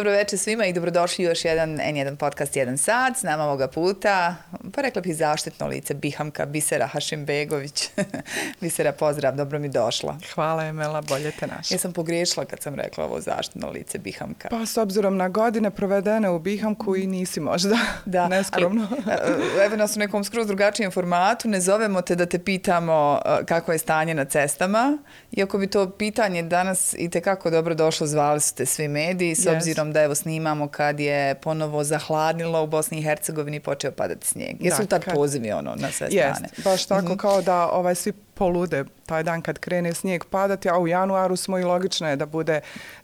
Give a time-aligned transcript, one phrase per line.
[0.00, 3.16] Dobro večer svima i dobrodošli u još jedan N1 podcast Jedan sat.
[3.16, 4.36] S nama ovoga puta,
[4.72, 7.90] pa rekla bih zaštitno lice, Bihamka, Bisera Hašimbegović.
[8.60, 10.18] Bisera, pozdrav, dobro mi došla.
[10.34, 11.74] Hvala Emela, bolje te našla.
[11.74, 14.48] Ja sam pogriješila kad sam rekla ovo zaštitno lice Bihamka.
[14.48, 18.88] Pa s obzirom na godine provedene u Bihamku i nisi možda da, neskromno.
[19.06, 23.72] Ali, evo nas u nekom skroz drugačijem formatu, ne zovemo te da te pitamo kako
[23.72, 24.98] je stanje na cestama,
[25.32, 29.46] iako bi to pitanje danas i tekako dobro došlo, zvali su te svi mediji, s
[29.46, 34.26] obzirom obzirom da evo snimamo kad je ponovo zahladnilo u Bosni i Hercegovini počeo padati
[34.26, 34.56] snijeg.
[34.60, 35.14] Jesu tad kad...
[35.14, 36.48] pozivi ono na sve strane?
[36.52, 37.16] Jest, baš tako mm -hmm.
[37.16, 41.58] kao da ovaj svi polude taj dan kad krene snijeg padati, a u januaru smo
[41.58, 42.60] i logično je da bude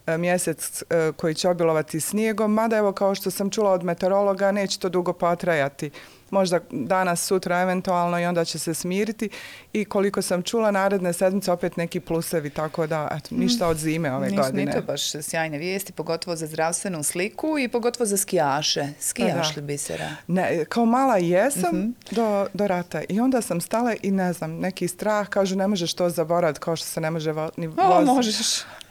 [0.07, 4.51] e, mjesec e, koji će obilovati snijegom, mada evo kao što sam čula od meteorologa,
[4.51, 5.91] neće to dugo potrajati
[6.31, 9.29] možda danas, sutra eventualno i onda će se smiriti
[9.73, 14.13] i koliko sam čula naredne sedmice opet neki plusevi, tako da eto, ništa od zime
[14.13, 14.65] ove Nisu godine.
[14.65, 18.87] Nisu to baš sjajne vijesti, pogotovo za zdravstvenu sliku i pogotovo za skijaše.
[18.99, 20.09] Skijaš li bisera?
[20.27, 21.87] Ne, kao mala jesam mhm.
[21.87, 22.15] -huh.
[22.15, 25.93] do, do rata i onda sam stala i ne znam, neki strah, kažu ne možeš
[25.93, 27.87] to zaboraviti kao što se ne može vo, ni voziti.
[27.87, 28.37] O, možeš.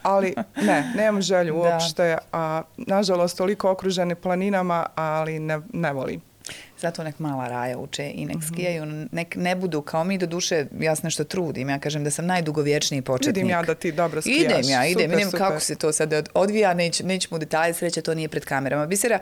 [0.02, 6.20] ali ne, nemam želju uopšte, a nažalost toliko okruženi planinama, ali ne, ne volim.
[6.80, 8.48] Zato nek mala raja uče i nek mm -hmm.
[8.52, 12.10] skijaju, nek ne budu kao mi do duše, ja se nešto trudim, ja kažem da
[12.10, 13.36] sam najdugovječniji početnik.
[13.36, 14.40] Vidim ja da ti dobro skijaš.
[14.40, 15.40] Idem ja, idem, super, idem super.
[15.40, 18.86] kako se to sad odvija, neć, nećemo u detalje, sreće, to nije pred kamerama.
[18.86, 19.18] Bisera,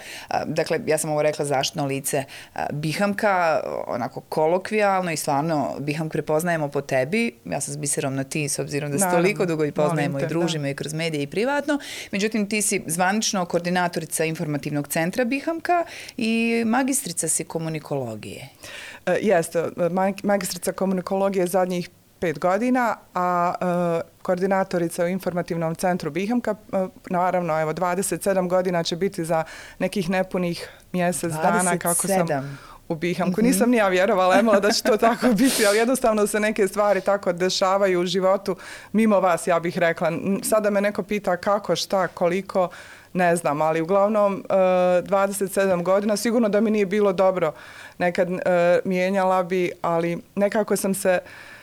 [0.46, 2.24] dakle, ja sam ovo rekla zaštno lice,
[2.72, 8.48] Bihamka, onako kolokvijalno i stvarno Biham prepoznajemo po tebi, ja sam s Biserom na ti,
[8.48, 10.68] s obzirom da se toliko dugo i poznajemo te, i družimo da.
[10.68, 11.78] i kroz medije i privatno,
[12.12, 15.84] međutim ti si zvanično koordinatorica informativnog centra Bihamka
[16.16, 18.48] i magistrica si komunikologije.
[19.06, 19.64] Uh, jeste,
[20.22, 27.72] magistrica komunikologije zadnjih pet godina, a uh, koordinatorica u informativnom centru Bihamka, uh, naravno, evo,
[27.72, 29.44] 27 godina će biti za
[29.78, 31.42] nekih nepunih mjesec 27.
[31.42, 32.26] dana kako sam
[32.88, 33.40] u Bihamku.
[33.40, 33.46] Mm -hmm.
[33.46, 37.00] Nisam ni ja vjerovala, Emela, da će to tako biti, ali jednostavno se neke stvari
[37.00, 38.56] tako dešavaju u životu
[38.92, 40.12] mimo vas, ja bih rekla.
[40.42, 42.68] Sada me neko pita kako, šta, koliko,
[43.14, 47.52] ne znam, ali uglavnom e, 27 godina, sigurno da mi nije bilo dobro
[47.98, 48.38] nekad e,
[48.84, 51.53] mijenjala bi, ali nekako sam se uh,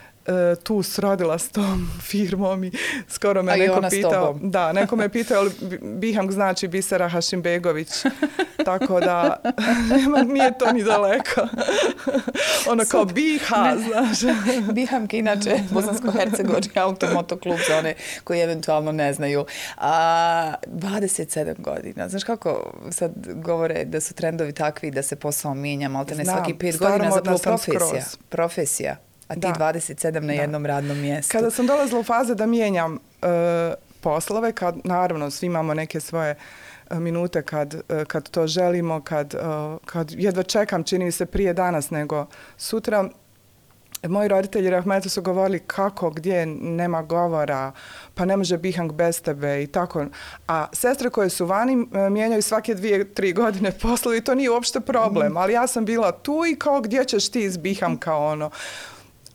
[0.63, 2.71] tu srodila s tom firmom i
[3.07, 4.39] skoro me A neko pitao.
[4.41, 5.51] Da, neko me pitao, ali
[5.81, 7.89] Biham znači Bisera Hašimbegović.
[8.65, 9.41] Tako da,
[9.89, 11.41] nema, nije to ni daleko.
[12.69, 14.35] ono kao Biha, znaš.
[14.73, 17.93] Bihamke, inače, Bosansko-Hercegovički automotoklub za one
[18.23, 19.45] koji eventualno ne znaju.
[19.77, 22.09] A, 27 godina.
[22.09, 26.25] Znaš kako sad govore da su trendovi takvi da se posao mijenja, malo te ne
[26.25, 27.79] svaki 5 godina, zapravo profesija.
[27.79, 28.17] Skroz.
[28.29, 29.10] Profesija.
[29.31, 29.74] A ti da.
[29.74, 30.68] 27 na jednom da.
[30.68, 31.31] radnom mjestu.
[31.31, 33.30] Kada sam dolazila u faze da mijenjam uh,
[34.02, 36.36] poslove, kad naravno svi imamo neke svoje
[36.92, 39.36] E, minute kad, e, kad to želimo, kad,
[39.86, 42.25] kad jedva čekam, čini mi se prije danas nego
[42.58, 43.09] sutra.
[44.08, 47.72] Moji roditelji Rahmetu su govorili kako, gdje, nema govora,
[48.16, 50.06] pa ne može Bihang bez tebe i tako.
[50.48, 54.80] A sestre koje su vani mijenjaju svake dvije, tri godine poslovi i to nije uopšte
[54.80, 55.38] problem.
[55.38, 58.50] Ali ja sam bila tu i kao gdje ćeš ti iz Biham kao ono.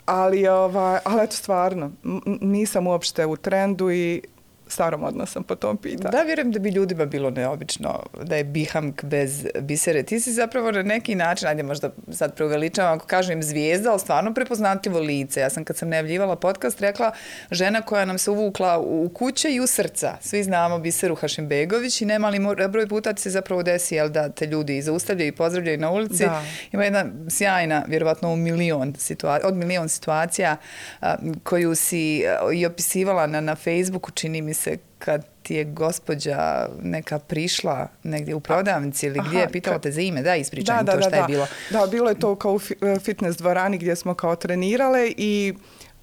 [0.06, 1.92] Ali, ovaj, ali eto stvarno,
[2.40, 4.22] nisam uopšte u trendu i
[4.66, 6.10] staromodna sam po tom pitanju.
[6.12, 10.02] Da, vjerujem da bi ljudima bilo neobično da je bihamk bez bisere.
[10.02, 14.34] Ti si zapravo na neki način, ajde možda sad preuveličavam ako kažem zvijezda, ali stvarno
[14.34, 15.40] prepoznatljivo lice.
[15.40, 17.12] Ja sam kad sam najavljivala podcast rekla
[17.50, 20.16] žena koja nam se uvukla u kuće i u srca.
[20.20, 22.38] Svi znamo biseru Hašimbegović i nema li
[22.68, 26.24] broj puta ti se zapravo desi jel, da te ljudi zaustavljaju i pozdravljaju na ulici.
[26.24, 26.42] Da.
[26.72, 30.56] Ima jedna sjajna, vjerovatno u milion situacija, od milion situacija
[31.00, 35.64] a, koju si a, i opisivala na, na Facebooku, čini mi se kad ti je
[35.64, 40.82] gospođa neka prišla negdje u prodavnici ili gdje je pitala te za ime, da, ispričaj
[40.82, 41.46] da, to šta da, je bilo.
[41.70, 45.54] Da, bilo je to kao u e, fitness dvorani gdje smo kao trenirale i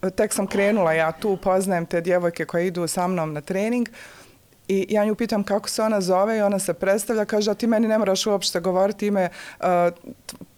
[0.01, 3.89] e, tek sam krenula, ja tu poznajem te djevojke koje idu sa mnom na trening
[4.67, 7.67] i ja nju pitam kako se ona zove i ona se predstavlja, kaže, a ti
[7.67, 9.29] meni ne moraš uopšte govoriti ime,
[9.59, 9.65] uh,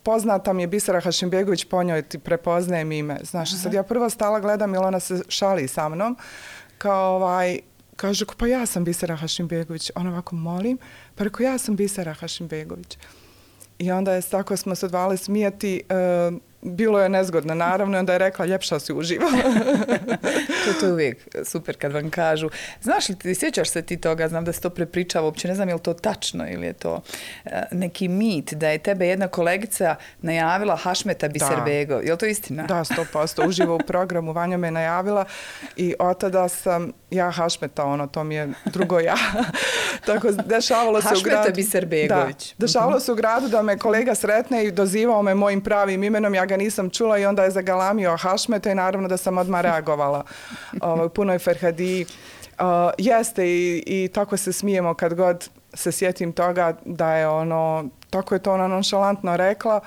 [0.04, 3.18] poznata mi je Bisera Hašimbegović, po njoj ti prepoznajem ime.
[3.24, 3.62] Znaš, Aha.
[3.62, 6.18] sad ja prvo stala gledam ili ona se šali sa mnom,
[6.78, 7.60] kao ovaj,
[7.96, 9.92] kaže, pa ja sam Bisera Hašimbegović.
[9.96, 10.78] Ona ovako, molim,
[11.16, 12.98] pa rekao, ja sam Bisera Hašimbegović.
[13.80, 15.82] I onda je tako smo se odvali smijati.
[15.90, 19.26] Uh, bilo je nezgodno, naravno, i onda je rekla, ljepša si uživa.
[20.66, 22.50] to, to je uvijek super kad vam kažu.
[22.82, 25.70] Znaš li ti, sjećaš se ti toga, znam da se to prepričava, uopće ne znam
[25.70, 29.96] je li to tačno ili je to uh, neki mit, da je tebe jedna kolegica
[30.22, 31.94] najavila Hašmeta Biserbego.
[31.94, 32.64] Je li to istina?
[32.64, 33.48] Da, sto posto.
[33.48, 35.26] Uživo u programu Vanja me najavila
[35.76, 39.16] i od tada sam ja Hašmeta, ono, to mi je drugo ja.
[40.06, 41.38] Tako, dešavalo se u gradu.
[41.38, 42.54] Hašmeta Biserbegović.
[42.58, 46.36] Da, dešavalo se u gradu da me kolega sretne i dozivao me mojim pravim imenom,
[46.36, 50.24] ja ga nisam čula i onda je zagalamio Hašmeta i naravno da sam odmah reagovala
[50.82, 52.06] ovaj, punoj Ferhadi.
[52.60, 52.66] Uh,
[52.98, 58.36] jeste i, i tako se smijemo kad god se sjetim toga da je ono, tako
[58.36, 59.82] je to ona nonšalantno rekla.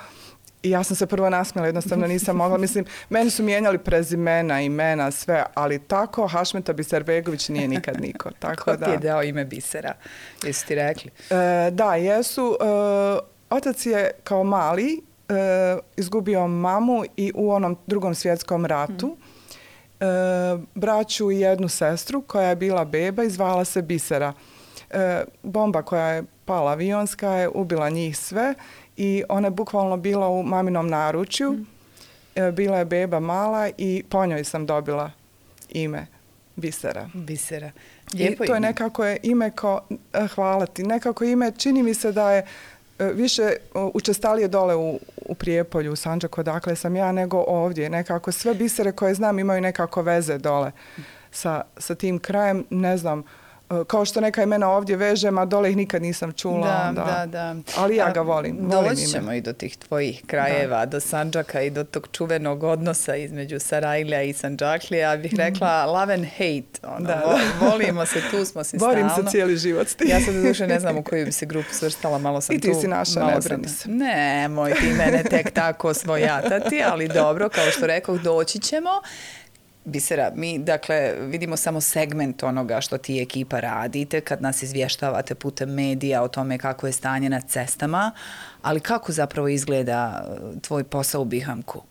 [0.63, 2.57] I ja sam se prvo nasmjela, jednostavno nisam mogla.
[2.57, 8.31] Mislim, meni su mijenjali prezimena, imena, sve, ali tako Hašmeta Biserbegović nije nikad niko.
[8.39, 9.93] Tako Ko ti je dao ime Bisera?
[10.43, 11.11] Jesu ti rekli?
[11.29, 12.57] E, da, jesu.
[12.61, 12.65] E,
[13.49, 19.07] otac je kao mali e, izgubio mamu i u onom drugom svjetskom ratu.
[19.07, 19.29] Mm.
[19.99, 20.05] E,
[20.75, 24.33] braću i jednu sestru koja je bila beba i zvala se Bisera.
[24.89, 28.53] E, bomba koja je pala avionska je ubila njih sve
[28.97, 31.51] i ona je bukvalno bila u maminom naručju.
[31.51, 31.67] Mm.
[32.35, 35.11] E, bila je beba mala i po njoj sam dobila
[35.69, 36.07] ime
[36.55, 37.09] Bisera.
[37.13, 37.71] Bisera.
[38.13, 39.81] Lijepo I to je nekako je ime kao,
[40.13, 42.45] e, hvala ti, nekako ime, čini mi se da je
[42.99, 43.53] E, više
[43.93, 47.89] učestalije dole u, u Prijepolju, u Sanđaku, odakle sam ja, nego ovdje.
[47.89, 50.71] Nekako sve bisere koje znam imaju nekako veze dole
[51.31, 52.65] sa, sa tim krajem.
[52.69, 53.25] Ne znam, uh,
[53.87, 56.67] kao što neka imena ovdje vežem, a dole ih nikad nisam čula.
[56.67, 57.03] Da, onda.
[57.03, 57.55] da, da.
[57.77, 58.57] Ali ja ga volim.
[58.61, 60.85] volim Doći ćemo i do tih tvojih krajeva, da.
[60.85, 65.17] do Sanđaka i do tog čuvenog odnosa između Sarajlija i Sanđaklija.
[65.17, 65.41] Bih mhm.
[65.41, 66.87] rekla love and hate.
[66.87, 67.67] Ono, da, da.
[67.67, 69.29] Volimo se, tu smo si Borim stalno.
[69.29, 72.17] se cijeli život s Ja sad duše ne znam u koju bi se grupu svrstala,
[72.17, 72.57] malo sam tu.
[72.57, 73.89] I ti tu, si naša, ne brini se.
[73.89, 78.89] Ne, moj ti mene tek tako svojatati, ali dobro, kao što rekao, doći ćemo.
[79.89, 85.69] Bisera, mi dakle vidimo samo segment onoga što ti ekipa radite kad nas izvještavate putem
[85.69, 88.11] medija o tome kako je stanje na cestama,
[88.61, 91.81] ali kako zapravo izgleda uh, tvoj posao u Bihamku?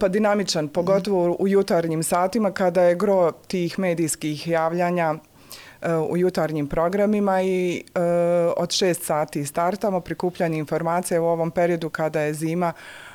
[0.00, 6.66] Pa dinamičan, pogotovo u jutarnjim satima kada je gro tih medijskih javljanja uh, u jutarnjim
[6.66, 8.02] programima i uh,
[8.56, 12.72] od šest sati startamo prikupljanje informacije u ovom periodu kada je zima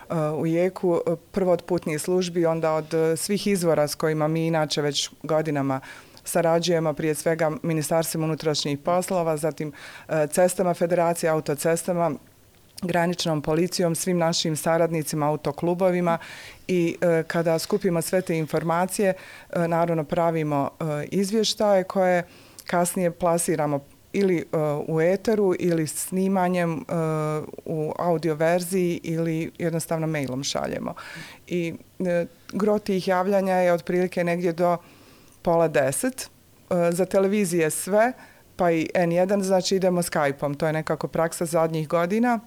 [0.10, 4.28] Eh, u jeku eh, prvo od putnih službi, onda od eh, svih izvora s kojima
[4.28, 5.80] mi inače već godinama
[6.24, 9.74] sarađujemo prije svega Ministarstvom unutrašnjih poslova, zatim
[10.32, 12.12] cestama federacije, autocestama,
[12.82, 16.18] graničnom policijom, svim našim saradnicima, autoklubovima
[16.68, 22.24] i e, kada skupimo sve te informacije, e, naravno pravimo e, izvještaje koje
[22.68, 23.80] kasnije plasiramo
[24.14, 24.60] ili uh,
[24.96, 26.84] u eteru ili snimanjem uh,
[27.66, 30.94] u audio verziji ili jednostavno mailom šaljemo.
[31.48, 32.08] I uh,
[32.54, 34.78] gro tih javljanja je otprilike negdje do
[35.42, 36.30] pola deset.
[36.70, 38.14] Uh, za televizije sve,
[38.56, 40.56] pa i N1, znači idemo Skype-om.
[40.56, 42.40] To je nekako praksa zadnjih godina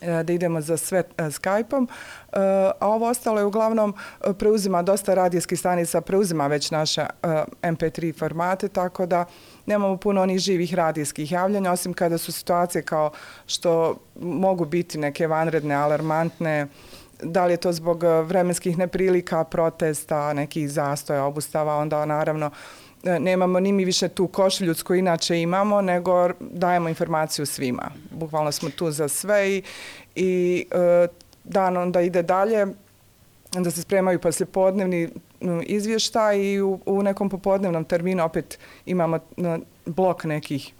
[0.00, 1.88] E, da idemo za sve e, Skype-om,
[2.32, 2.36] e,
[2.80, 3.94] a ovo ostalo je uglavnom
[4.38, 7.06] preuzima dosta radijskih stanica, preuzima već naše
[7.62, 9.24] MP3 formate, tako da
[9.66, 13.10] nemamo puno onih živih radijskih javljanja, osim kada su situacije kao
[13.46, 16.66] što mogu biti neke vanredne, alarmantne,
[17.22, 22.50] da li je to zbog vremenskih neprilika, protesta, nekih zastoja, obustava, onda naravno
[23.20, 27.90] nemamo ni mi više tu košuljuc koju inače imamo, nego dajemo informaciju svima.
[28.10, 29.62] Bukvalno smo tu za sve i,
[30.14, 31.08] i eh,
[31.44, 32.66] dan onda ide dalje,
[33.52, 35.08] da se spremaju poslijepodnevni
[35.62, 39.18] izvještaj i u, u nekom popodnevnom terminu opet imamo
[39.86, 40.72] blok nekih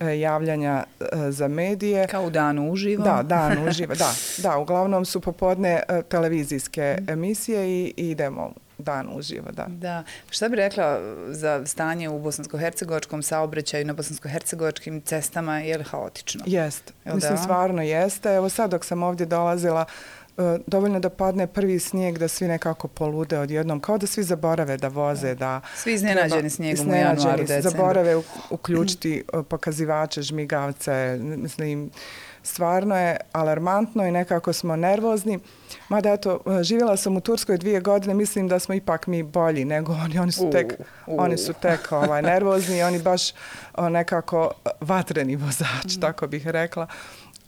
[0.00, 2.06] e, javljanja e, za medije.
[2.08, 3.04] Kao u danu uživo.
[3.04, 4.12] Da, dan uživo, da.
[4.38, 7.10] Da, uglavnom su popodne e, televizijske mhm.
[7.10, 9.66] emisije i, i idemo dan uživo, da.
[9.68, 10.04] Da.
[10.30, 16.44] Šta bi rekla za stanje u bosansko-hercegovačkom saobraćaju na bosansko-hercegovačkim cestama, je li haotično?
[16.46, 16.92] Jest.
[17.04, 17.42] Mislim, da?
[17.42, 18.34] stvarno jeste.
[18.34, 19.86] Evo sad dok sam ovdje dolazila,
[20.38, 24.76] E, dovoljno da padne prvi snijeg da svi nekako polude odjednom, kao da svi zaborave
[24.76, 25.60] da voze, da...
[25.76, 27.70] Svi iznenađeni snijegom u januaru, decembru.
[27.70, 31.90] Zaborave uključiti e, pokazivače, žmigavce, mislim,
[32.46, 35.38] stvarno je alarmantno i nekako smo nervozni.
[35.88, 39.92] Mada eto, živjela sam u Turskoj dvije godine, mislim da smo ipak mi bolji nego
[39.92, 40.18] oni.
[40.18, 41.24] Oni su tek, uh, uh.
[41.24, 43.32] Oni su tek ovaj, nervozni i oni baš
[43.78, 44.50] nekako
[44.80, 46.00] vatreni vozač, mm.
[46.00, 46.86] tako bih rekla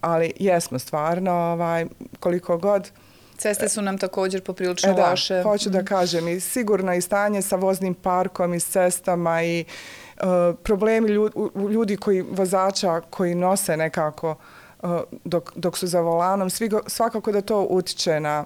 [0.01, 1.87] ali jesmo stvarno, ovaj,
[2.21, 2.91] koliko god...
[3.37, 5.43] Ceste su nam također poprilično e, da, loše.
[5.43, 5.87] Hoću da mhm.
[5.87, 9.65] kažem, i sigurno i stanje sa voznim parkom i s cestama i
[10.17, 10.27] uh,
[10.63, 11.37] problemi ljudi,
[11.71, 14.37] ljudi koji vozača koji nose nekako uh,
[15.25, 18.45] dok, dok su za volanom, svi go, svakako da to utiče na,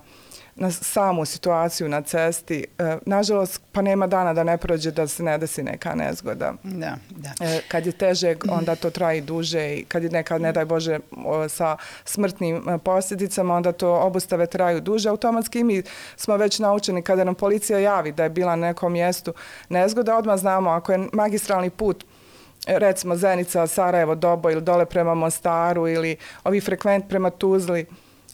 [0.54, 2.64] na samu situaciju na cesti.
[2.78, 6.54] E, nažalost, pa nema dana da ne prođe da se ne desi neka nezgoda.
[6.62, 7.46] Da, da.
[7.46, 10.98] E, kad je teže, onda to traji duže i kad je nekad, ne daj Bože,
[11.24, 15.08] o, sa smrtnim e, posljedicama, onda to obustave traju duže.
[15.08, 15.82] Automatski mi
[16.16, 19.32] smo već naučeni kada nam policija javi da je bila na nekom mjestu
[19.68, 22.04] nezgoda, odmah znamo ako je magistralni put
[22.66, 27.86] recimo Zenica, Sarajevo, Dobo ili dole prema Mostaru ili ovi frekvent prema Tuzli,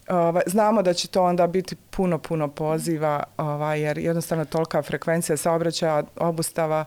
[0.09, 5.37] Ovaj, znamo da će to onda biti puno, puno poziva, ovaj, jer jednostavno tolika frekvencija
[5.37, 6.85] saobraćaja, obustava,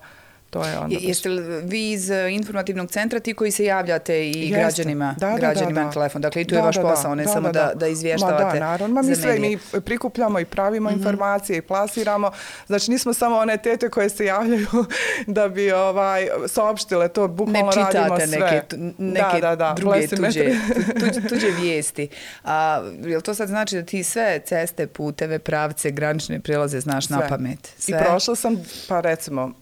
[0.52, 0.96] to je onda...
[1.00, 4.60] Jeste li vi iz e, informativnog centra ti koji se javljate i Jeste.
[4.60, 6.22] građanima, da, građanima da, da, na telefon?
[6.22, 8.52] Dakle, i tu da, je vaš posao, ne da, samo da, da, da izvještavate Ma
[8.52, 8.94] da, naravno.
[8.94, 10.96] Ma, mi sve mi prikupljamo i pravimo mm -hmm.
[10.96, 12.30] informacije i plasiramo.
[12.66, 14.66] Znači, nismo samo one tete koje se javljaju
[15.26, 18.26] da bi ovaj, saopštile to, bukvalno radimo sve.
[18.26, 18.62] Neke,
[18.98, 20.50] neke da, da, da, druge tuđe,
[21.00, 22.08] tuđe, tuđe vijesti.
[22.44, 27.16] A, je to sad znači da ti sve ceste, puteve, pravce, granične prilaze znaš sve.
[27.16, 27.74] na pamet?
[27.78, 27.98] Sve?
[27.98, 28.56] I prošla sam,
[28.88, 29.61] pa recimo,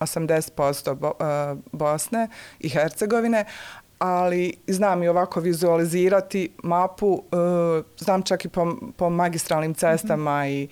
[0.00, 2.28] 80% Bo, uh, Bosne
[2.60, 3.44] i Hercegovine,
[4.00, 10.46] ali znam i ovako vizualizirati mapu, uh, znam čak i po, po magistralnim cestama mm
[10.46, 10.64] -hmm.
[10.64, 10.68] i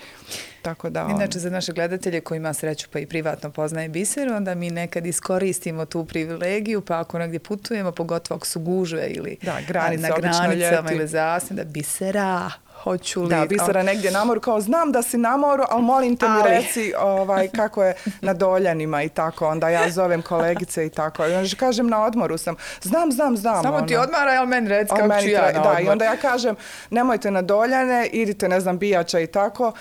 [0.63, 1.09] tako da...
[1.11, 5.07] Inače, za naše gledatelje koji ima sreću pa i privatno poznaje biser, onda mi nekad
[5.07, 10.17] iskoristimo tu privilegiju, pa ako negdje putujemo, pogotovo ako su gužve ili da, granice, na
[10.17, 12.51] granicama ili zasne, da bisera,
[12.83, 13.29] hoću li...
[13.29, 16.51] Da, bisera negdje na moru, kao znam da si na moru, ali molim te mi
[16.51, 19.49] reci ovaj, kako je na Doljanima i tako.
[19.49, 21.27] Onda ja zovem kolegice i tako.
[21.27, 22.57] I onda kažem na odmoru sam.
[22.83, 23.63] Znam, znam, znam.
[23.63, 23.87] Samo ono.
[23.87, 26.57] ti odmara, ali meni reci kako meni ću ja na Da, i onda ja kažem
[26.91, 29.73] nemojte na Doljane, idite, ne znam, bijača i tako.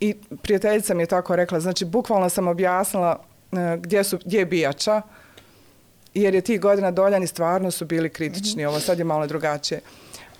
[0.00, 3.18] I prijateljica mi je tako rekla, znači, bukvalno sam objasnila
[3.52, 5.02] uh, gdje, su, gdje je bijača,
[6.14, 8.62] jer je tih godina Doljani stvarno su bili kritični.
[8.62, 8.68] -hmm.
[8.68, 9.80] Ovo sad je malo drugačije.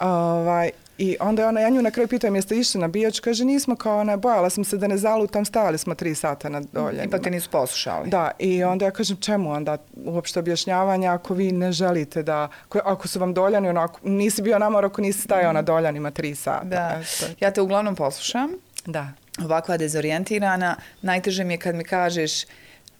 [0.00, 3.20] Ovaj, I onda je ona, ja nju na kraju pitam, jeste išli na bijač?
[3.20, 6.60] Kaže, nismo kao ona, bojala sam se da ne zalutam, stali smo tri sata na
[6.72, 7.10] dolje.
[7.10, 8.10] Pa te nisu poslušali.
[8.10, 12.48] Da, i onda ja kažem, čemu onda uopšte objašnjavanja ako vi ne želite da,
[12.84, 16.64] ako su vam doljani, onako, nisi bio namor ako nisi stajao na doljanima tri sata.
[16.64, 17.32] Da, Eto.
[17.40, 18.50] ja te uglavnom poslušam.
[18.86, 19.08] Da.
[19.44, 22.44] Ovakva dezorijentirana, najteže mi je kad mi kažeš,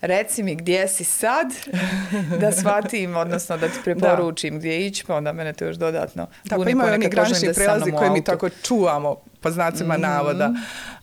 [0.06, 1.52] reci mi gdje si sad,
[2.40, 4.58] da shvatim, odnosno da ti preporučim da.
[4.58, 8.10] gdje ići, pa onda mene to još dodatno da, pa imaju oni granični prelazi koje
[8.10, 10.00] mi tako čuvamo po znacima mm.
[10.00, 10.52] navoda.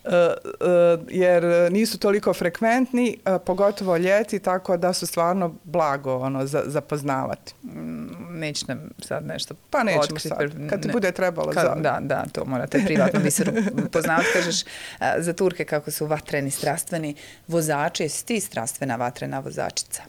[0.04, 6.46] Uh, uh, jer nisu toliko frekventni, uh, pogotovo ljeti, tako da su stvarno blago ono,
[6.46, 7.54] za, za poznavati.
[7.64, 10.38] Mm, neće nam sad nešto Pa nećemo sad,
[10.70, 11.52] kad ti ne, bude trebalo.
[11.52, 11.74] Kad, za...
[11.74, 13.52] Da, da, to morate privatno biseru
[13.92, 14.28] poznavati.
[14.32, 14.64] Kažeš
[15.18, 17.14] za Turke kako su vatreni, strastveni
[17.48, 18.02] vozači.
[18.02, 20.02] Jesi ti strastvena vatrena vozačica?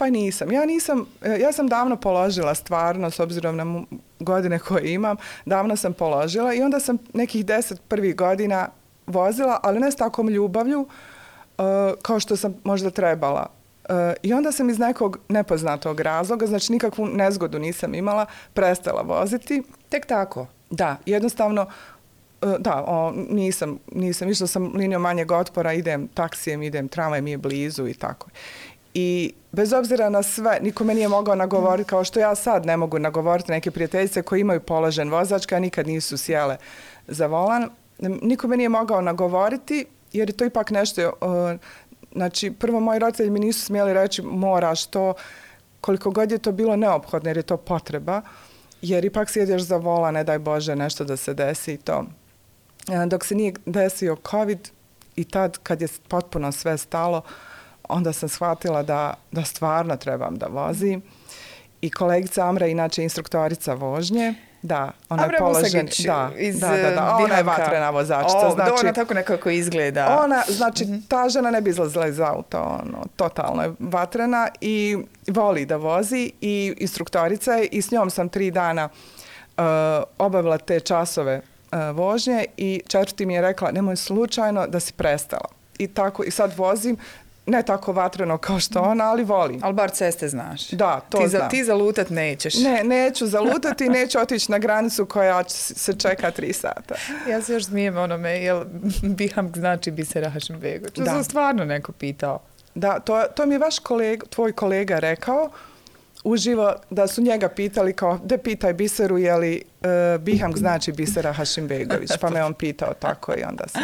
[0.00, 0.52] Pa nisam.
[0.52, 1.06] Ja nisam,
[1.40, 3.82] ja sam davno položila stvarno, s obzirom na
[4.20, 8.68] godine koje imam, davno sam položila i onda sam nekih deset prvih godina
[9.06, 11.64] vozila, ali ne s takom ljubavlju uh,
[12.02, 13.46] kao što sam možda trebala.
[13.88, 19.62] Uh, I onda sam iz nekog nepoznatog razloga, znači nikakvu nezgodu nisam imala, prestala voziti.
[19.88, 20.46] Tek tako?
[20.70, 21.66] Da, jednostavno,
[22.58, 27.38] da, o, nisam, nisam, išla sam linijom manjeg otpora, idem taksijem, idem tramvajem, mi je
[27.38, 28.28] blizu i tako.
[28.94, 32.76] I bez obzira na sve, niko me nije mogao nagovoriti, kao što ja sad ne
[32.76, 36.56] mogu nagovoriti neke prijateljice koje imaju položen vozačka, a nikad nisu sjele
[37.08, 37.70] za volan.
[37.98, 41.12] Niko me nije mogao nagovoriti, jer je to ipak nešto,
[42.12, 45.14] znači, prvo moji roditelji mi nisu smjeli reći moraš to,
[45.80, 48.22] koliko god je to bilo neophodno, jer je to potreba,
[48.82, 52.04] jer ipak sjedeš za vola, ne daj Bože, nešto da se desi i to.
[52.88, 54.68] E, dok se nije desio COVID
[55.16, 57.49] i tad kad je potpuno sve stalo, uh,
[57.90, 61.02] onda sam shvatila da, da stvarno trebam da vozim.
[61.80, 66.90] I kolegica Amra, inače instruktorica vožnje, da, ona Amra je položen, da, iz da, da,
[66.90, 68.46] da, ona je vatrena vozačica.
[68.46, 70.18] O, znači, ona tako nekako izgleda.
[70.24, 71.08] Ona, znači, mm -hmm.
[71.08, 76.32] ta žena ne bi izlazila iz auta, ono, totalno je vatrena i voli da vozi
[76.40, 78.88] i instruktorica je i s njom sam tri dana
[79.56, 79.64] uh,
[80.18, 81.40] obavila te časove
[81.72, 85.48] uh, vožnje i četvrti mi je rekla, nemoj slučajno da si prestala.
[85.78, 86.96] I tako, i sad vozim,
[87.46, 89.60] ne tako vatreno kao što ona, ali volim.
[89.62, 90.70] Ali bar ceste znaš.
[90.70, 91.50] Da, to ti znam.
[91.50, 92.54] Ti zalutat nećeš.
[92.54, 96.94] Ne, neću zalutati neću otići na granicu koja se čeka tri sata.
[97.28, 98.64] Ja se još smijem onome, jel
[99.18, 100.90] Biham znači bi se Rahašim Bego.
[100.90, 102.40] To sam stvarno neko pitao.
[102.74, 105.50] Da, to, to mi je vaš kolega, tvoj kolega rekao,
[106.24, 111.32] uživo da su njega pitali kao, de pitaj Biseru, je li uh, Biham znači Bisera
[111.32, 113.82] Hašimbegović, pa me on pitao tako i onda sam...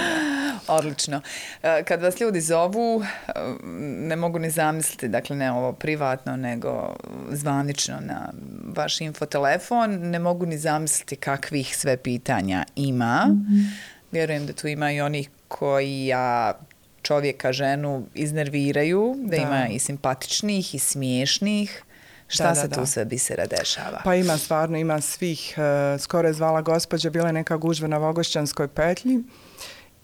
[0.69, 1.21] Odlično.
[1.63, 3.33] E, kad vas ljudi zovu, e,
[3.83, 6.97] ne mogu ni zamisliti, dakle ne ovo privatno, nego
[7.31, 8.33] zvanično na
[8.77, 13.27] vaš infotelefon, ne mogu ni zamisliti kakvih sve pitanja ima.
[13.29, 13.71] Mm -hmm.
[14.13, 16.59] Vjerujem da tu ima i onih koji ja
[17.03, 19.37] čovjeka, ženu iznerviraju, da, da.
[19.37, 21.83] ima i simpatičnih i smiješnih.
[22.29, 22.87] Šta da, se da, tu da.
[22.87, 24.01] sve bisera dešava?
[24.05, 25.55] Pa ima stvarno, ima svih.
[25.57, 29.23] Uh, skoro je zvala gospođa, bila je neka gužva na Vogošćanskoj petlji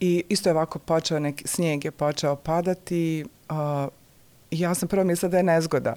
[0.00, 3.57] i isto je ovako počeo, neki snijeg je počeo padati uh,
[4.50, 5.97] i ja sam prvo mislila da je nezgoda.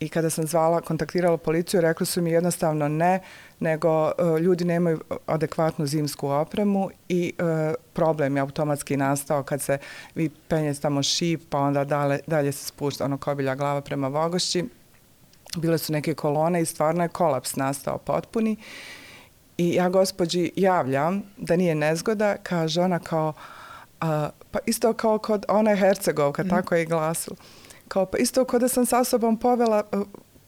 [0.00, 3.20] I kada sam zvala, kontaktirala policiju, rekli su mi jednostavno ne,
[3.60, 9.78] nego uh, ljudi nemaju adekvatnu zimsku opremu i uh, problem je automatski nastao kad se
[10.14, 14.64] vi penjete tamo šip, pa onda dalje, dalje se spušta ono kobilja glava prema Vogošći
[15.56, 18.56] bile su neke kolone i stvarno je kolaps nastao potpuni.
[19.58, 23.32] I ja gospođi javljam da nije nezgoda, kaže ona kao,
[24.00, 26.48] a, pa isto kao kod, ona je Hercegovka, mm.
[26.48, 27.36] tako je i glasila.
[27.88, 29.82] Kao, pa isto kod da sam sa sobom povela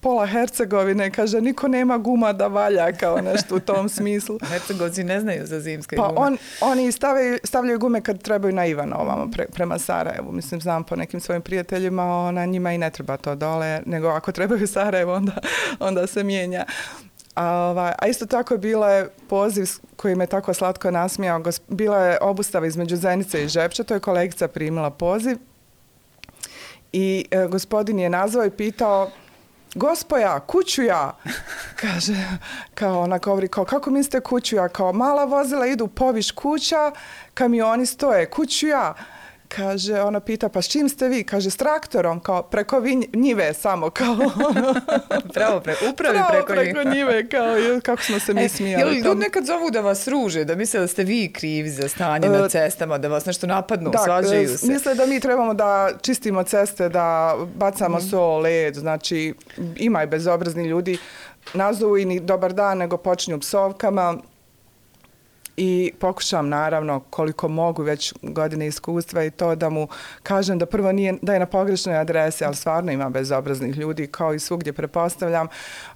[0.02, 4.38] pola Hercegovine, kaže, niko nema guma da valja, kao nešto u tom smislu.
[4.48, 6.20] Hercegovci ne znaju za zimske pa gume.
[6.20, 10.32] On, oni stavljaju, stavljaju gume kad trebaju na Ivana ovamo pre, prema Sarajevu.
[10.32, 14.32] Mislim, znam po nekim svojim prijateljima, ona njima i ne treba to dole, nego ako
[14.32, 15.32] trebaju Sarajevo, onda,
[15.80, 16.64] onda se mijenja.
[17.34, 21.42] A, ovaj, a isto tako je bila je poziv koji me tako slatko nasmijao.
[21.68, 25.38] Bila je obustava između Zenice i Žepča, to je kolegica primila poziv.
[26.92, 29.10] I e, gospodin je nazvao i pitao
[29.74, 31.16] gospoja, kuću ja.
[31.80, 32.14] Kaže,
[32.74, 34.68] kao ona govori, kao, kako mislite kuću ja?
[34.68, 36.92] Kao, mala vozila idu poviš kuća,
[37.34, 38.94] kamioni stoje, kuću ja.
[39.56, 41.24] Kaže, ona pita, pa s čim ste vi?
[41.24, 42.82] Kaže, s traktorom, kao, preko
[43.14, 44.16] njive samo, kao.
[45.34, 48.94] Pravo, pre, upravi Pravo preko, preko njive, kao, kako smo se mi e, smijali.
[48.94, 52.30] Jel ljudi nekad zovu da vas ruže, da misle da ste vi krivi za stanje
[52.30, 54.66] uh, na cestama, da vas nešto napadnu, da, svađaju se?
[54.66, 58.02] Misle da mi trebamo da čistimo ceste, da bacamo mm.
[58.10, 59.34] so, led, znači,
[59.76, 60.98] ima i bezobrazni ljudi,
[61.54, 64.18] nazovu i ni dobar dan, nego počinju psovkama,
[65.56, 69.88] i pokušam naravno koliko mogu već godine iskustva i to da mu
[70.22, 74.34] kažem da prvo nije da je na pogrešnoj adresi, ali stvarno ima bezobraznih ljudi kao
[74.34, 75.48] i svugdje prepostavljam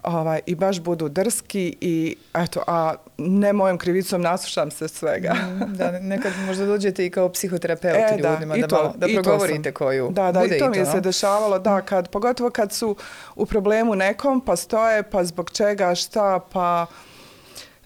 [0.03, 5.35] ovaj, i baš budu drski i eto, a ne mojom krivicom naslušam se svega.
[5.35, 9.73] Mm, da, nekad možda dođete i kao psihoterapeut e, ljudima da, da, malo, da progovorite
[9.73, 10.11] koju.
[10.11, 12.97] Da, da, Bude i to, to mi se dešavalo, da, kad, pogotovo kad su
[13.37, 16.87] u problemu nekom, pa stoje, pa zbog čega, šta, pa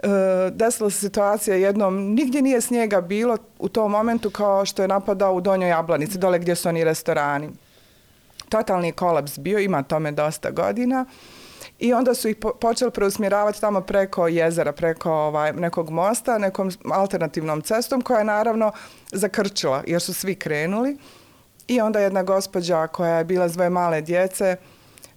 [0.02, 4.88] E, desila se situacija jednom, nigdje nije snijega bilo u tom momentu kao što je
[4.88, 7.48] napadao u Donjoj Jablanici, dole gdje su oni restorani.
[8.48, 11.04] Totalni kolaps bio, ima tome dosta godina.
[11.78, 16.70] I onda su ih po počeli preusmjeravati tamo preko jezera, preko ovaj, nekog mosta, nekom
[16.90, 18.72] alternativnom cestom koja je naravno
[19.12, 20.96] zakrčila jer su svi krenuli.
[21.68, 24.56] I onda jedna gospođa koja je bila zvoje male djece,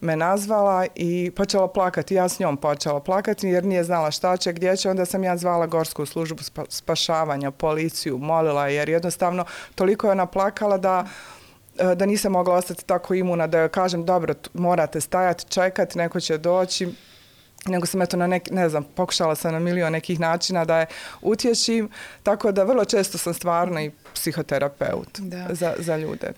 [0.04, 2.16] me nazvala i počela plakati.
[2.16, 4.90] Ja s njom počela plakati jer nije znala šta će, gdje će.
[4.90, 10.78] Onda sam ja zvala Gorsku službu spašavanja, policiju, molila jer jednostavno toliko je ona plakala
[10.78, 11.06] da
[11.78, 16.20] e, da nisam mogla ostati tako imuna da joj kažem dobro, morate stajati, čekati, neko
[16.20, 16.94] će doći
[17.66, 20.86] nego sam eto na neki, ne znam, pokušala sam na milion nekih načina da je
[21.22, 21.90] utješim,
[22.24, 25.48] tako da vrlo često sam stvarno i psihoterapeut da.
[25.52, 26.32] Za, za ljude.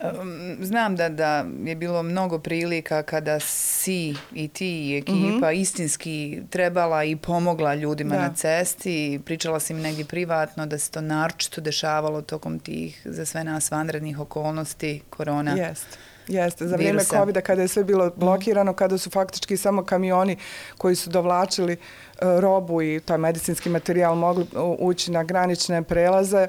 [0.61, 5.61] Znam da, da je bilo mnogo prilika kada si i ti i ekipa mm -hmm.
[5.61, 8.21] istinski trebala i pomogla ljudima da.
[8.21, 9.19] na cesti.
[9.25, 13.71] Pričala si mi negdje privatno da se to naročito dešavalo tokom tih za sve nas
[13.71, 15.51] vanrednih okolnosti korona.
[15.51, 15.97] Jeste.
[16.27, 20.37] Jeste, za vrijeme covid kada je sve bilo blokirano, kada su faktički samo kamioni
[20.77, 21.77] koji su dovlačili e,
[22.21, 24.45] robu i taj medicinski materijal mogli
[24.79, 26.47] ući na granične prelaze,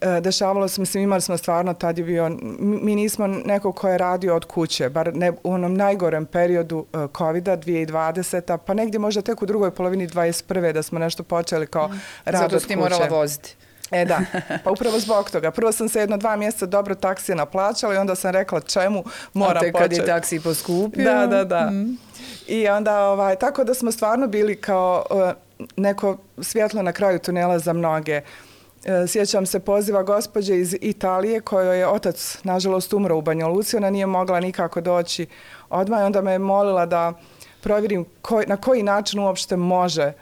[0.00, 3.98] e, dešavalo se, mislim, imali smo stvarno, tad je bio, mi nismo neko ko je
[3.98, 9.22] radio od kuće, bar ne u onom najgorem periodu e, COVID-a 2020 pa negdje možda
[9.22, 10.72] tek u drugoj polovini 21.
[10.72, 12.00] da smo nešto počeli kao mm.
[12.24, 12.58] rad od kuće.
[12.58, 13.56] Zato ti morala voziti.
[13.90, 14.20] E da,
[14.64, 15.50] pa upravo zbog toga.
[15.50, 19.54] Prvo sam se jedno dva mjeseca dobro taksije naplaćala i onda sam rekla čemu moram
[19.54, 19.68] početi.
[19.68, 21.04] A te kad je taksi poskupio.
[21.04, 21.70] Da, da, da.
[21.70, 21.98] Mm.
[22.46, 25.30] I onda, ovaj, tako da smo stvarno bili kao uh,
[25.76, 28.20] neko svjetlo na kraju tunela za mnoge.
[28.20, 33.76] Uh, sjećam se poziva gospođe iz Italije kojoj je otac, nažalost, umro u Banja Luci.
[33.76, 35.26] Ona nije mogla nikako doći
[35.68, 37.12] odmah i onda me je molila da
[37.60, 40.12] provjerim koj, na koji način uopšte može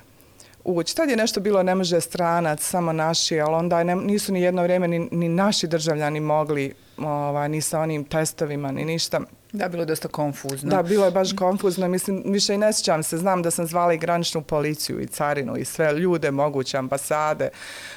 [0.65, 0.97] ući.
[0.97, 4.63] Tad je nešto bilo, ne može stranac, samo naši, ali onda ne, nisu ni jedno
[4.63, 9.21] vrijeme ni, ni naši državljani mogli ovaj, ni sa onim testovima, ni ništa.
[9.53, 10.71] Da, bilo je dosta konfuzno.
[10.71, 11.89] Da, bilo je baš konfuzno.
[11.89, 13.19] Mislim, više i ne sjećam se.
[13.19, 17.49] Znam da sam zvala i graničnu policiju i carinu i sve ljude moguće ambasade.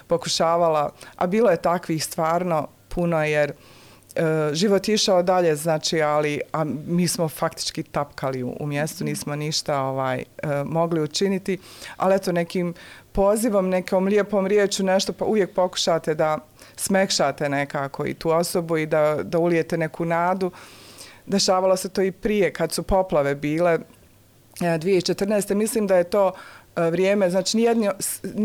[0.07, 0.89] Pokušavala.
[1.15, 3.53] A bilo je takvih stvarno puno jer
[4.15, 9.03] e, život je išao dalje, znači, ali a mi smo faktički tapkali u, u mjestu,
[9.03, 10.23] nismo ništa ovaj e,
[10.65, 11.57] mogli učiniti.
[11.97, 12.73] Ali eto, nekim
[13.11, 16.37] pozivom, nekom lijepom riječu nešto, pa uvijek pokušate da
[16.75, 20.51] smekšate nekako i tu osobu i da, da ulijete neku nadu.
[21.25, 23.79] Dešavalo se to i prije kad su poplave bile
[24.59, 25.53] 2014.
[25.53, 26.31] Mislim da je to
[26.75, 27.89] e, vrijeme, znači nijedni,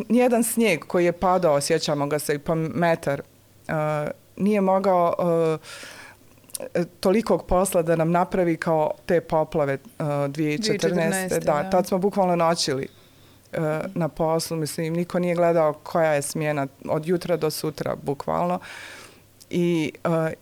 [0.08, 3.22] nijedan snijeg koji je padao, sjećamo ga se i po metar,
[3.68, 3.72] e,
[4.36, 5.14] nije mogao
[6.74, 10.28] e, tolikog posla da nam napravi kao te poplave 2014.
[10.28, 12.88] 2014 da, da, tad smo bukvalno noćili
[13.94, 18.58] na poslu, mislim, niko nije gledao koja je smjena od jutra do sutra, bukvalno.
[19.50, 19.92] I,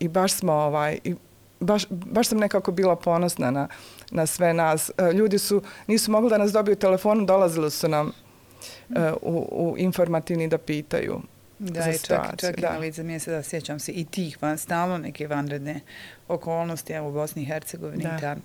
[0.01, 1.15] i baš smo, ovaj, i
[1.61, 3.69] baš, baš sam nekako bila ponosna na,
[4.11, 4.91] na sve nas.
[5.15, 10.49] Ljudi su, nisu mogli da nas dobiju telefon, dolazili su nam uh, u, u informativni
[10.49, 11.21] da pitaju
[11.59, 12.31] da, za situaciju.
[12.31, 12.69] Čak, čak da.
[12.69, 15.81] i na lice da sjećam se i tih van, stalno neke vanredne
[16.29, 18.37] okolnosti, evo u Bosni i Hercegovini, ta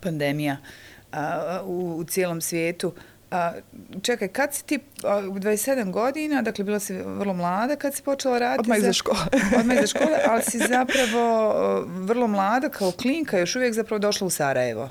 [0.00, 0.56] pandemija
[1.12, 2.92] a, u, u cijelom svijetu.
[3.30, 3.52] A,
[4.02, 8.38] čekaj, kad si ti, a, 27 godina, dakle bila si vrlo mlada kad si počela
[8.38, 8.60] raditi?
[8.60, 9.18] Odmah iza škole.
[9.60, 14.30] odmah iza škole, ali si zapravo vrlo mlada kao klinka, još uvijek zapravo došla u
[14.30, 14.90] Sarajevo.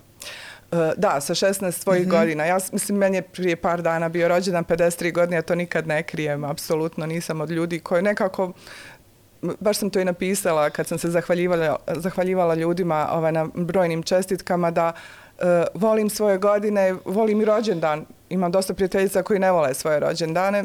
[0.72, 2.20] E, da, sa 16 svojih mm -hmm.
[2.20, 2.46] godina.
[2.46, 6.04] Ja mislim, meni je prije par dana bio rođendan 53 godine, ja to nikad ne
[6.04, 8.54] krijem, apsolutno nisam od ljudi koji nekako
[9.60, 14.72] baš sam to i napisala kad sam se zahvaljivala, zahvaljivala ljudima ovaj, na brojnim čestitkama
[14.72, 20.00] da uh, volim svoje godine, volim i rođendan imam dosta prijateljica koji ne vole svoje
[20.00, 20.64] rođendane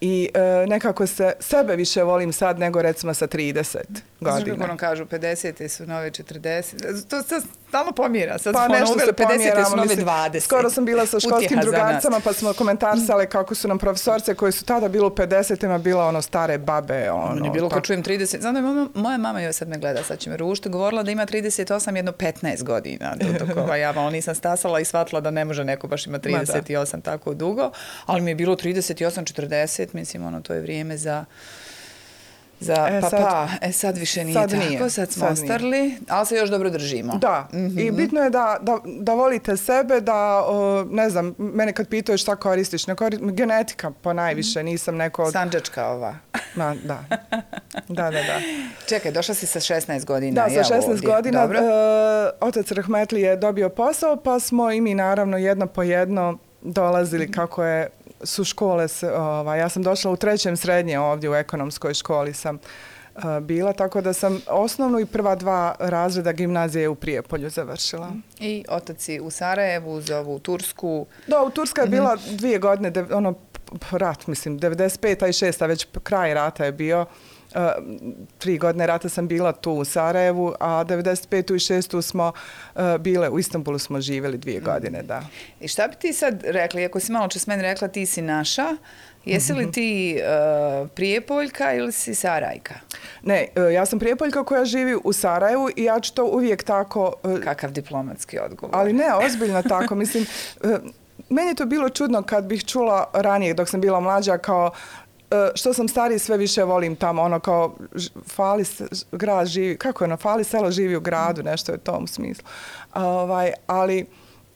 [0.00, 3.76] i e, nekako se sebe više volim sad nego recimo sa 30
[4.20, 4.36] godina.
[4.36, 5.68] Znači kako ono kažu, 50.
[5.68, 7.08] su nove 40.
[7.08, 7.34] To se
[7.74, 8.38] stalno pomjera.
[8.38, 9.70] Sad pa smo nešto ono se 50.
[9.70, 10.40] su nove 20.
[10.40, 14.64] Skoro sam bila sa školskim drugarcama pa smo komentarsale kako su nam profesorce koji su
[14.64, 17.10] tada bilo u 50-ima bila ono stare babe.
[17.10, 18.40] Ono, Meni je bilo kad čujem 30.
[18.40, 21.02] Znam da je moja, moja mama joj sad me gleda, sad će me rušiti, govorila
[21.02, 23.14] da ima 38 jedno 15 godina.
[23.38, 27.02] Dok ova ja malo nisam stasala i shvatila da ne može neko baš ima 38
[27.02, 27.70] tako dugo.
[28.06, 31.24] Ali mi je bilo 38, 40, mislim, ono, to je vrijeme za
[32.64, 33.16] za e, papa.
[33.18, 34.90] Sad, e sad više nije sad tako, nije.
[34.90, 35.98] sad smo sad ostarli, nije.
[36.08, 37.18] ali se još dobro držimo.
[37.18, 37.80] Da, mm -hmm.
[37.80, 42.18] i bitno je da, da, da volite sebe, da, o, ne znam, mene kad pitaju
[42.18, 44.64] šta koristiš, ne koristim, genetika po najviše, -hmm.
[44.64, 45.24] nisam neko...
[45.24, 45.32] Od...
[45.32, 46.16] Sanđačka ova.
[46.54, 47.04] Ma, da.
[47.88, 48.40] da, da, da.
[48.88, 50.42] Čekaj, došla si sa 16 godina.
[50.42, 51.08] Da, sa 16 ovdje.
[51.08, 51.40] godina.
[51.40, 51.58] Dobro.
[51.58, 57.26] E, otac Rahmetli je dobio posao, pa smo i mi naravno jedno po jedno dolazili
[57.26, 57.34] -hmm.
[57.34, 57.90] kako je
[58.24, 62.58] su škole, ovaj, ja sam došla u trećem srednje ovdje u ekonomskoj školi sam
[63.14, 68.12] uh, bila, tako da sam osnovnu i prva dva razreda gimnazije u Prijepolju završila.
[68.40, 71.06] I otaci u Sarajevu, za ovu Tursku?
[71.26, 73.34] Da, u Turska je bila dvije godine, ono,
[73.90, 75.28] rat, mislim, 95.
[75.28, 75.68] i 6.
[75.68, 77.00] već kraj rata je bio.
[77.00, 77.33] Uh,
[78.38, 81.54] tri godine rata sam bila tu u Sarajevu, a 95.
[81.54, 82.02] i 6.
[82.02, 82.32] smo
[82.74, 84.64] uh, bile, u Istanbulu smo živjeli dvije mm.
[84.64, 85.22] godine, da.
[85.60, 88.66] I šta bi ti sad rekla, ako si malo čas meni rekla ti si naša,
[89.24, 90.18] jesi li ti
[90.82, 92.74] uh, Prijepoljka ili si Sarajka?
[93.22, 97.12] Ne, ja sam Prijepoljka koja živi u Sarajevu i ja ću to uvijek tako...
[97.22, 98.76] Uh, Kakav diplomatski odgovor.
[98.76, 100.26] Ali ne, ozbiljno tako, mislim...
[100.64, 100.70] Uh,
[101.28, 104.70] Meni je to bilo čudno kad bih čula ranije dok sam bila mlađa kao
[105.03, 105.03] E,
[105.54, 107.74] što sam stariji sve više volim tamo, ono kao
[108.26, 108.64] fali
[109.12, 112.44] grad živi, kako je ono, fali selo živi u gradu, nešto je u tom smislu.
[112.94, 114.06] Ovaj, ali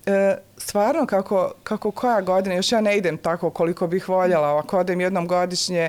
[0.07, 4.79] e, stvarno kako, kako koja godina, još ja ne idem tako koliko bih voljela, ako
[4.79, 5.89] odem jednom godišnje,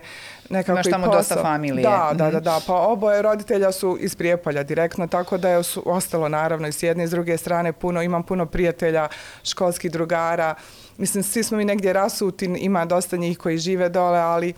[0.49, 1.83] nekako Imaš i tamo dosta familije.
[1.83, 5.83] Da, da, da, da, pa oboje roditelja su iz Prijepolja direktno, tako da je su
[5.85, 9.07] ostalo naravno i s jedne i s druge strane puno, imam puno prijatelja,
[9.43, 10.55] školskih drugara,
[10.99, 14.53] mislim, svi smo mi negdje rasuti, ima dosta njih koji žive dole, ali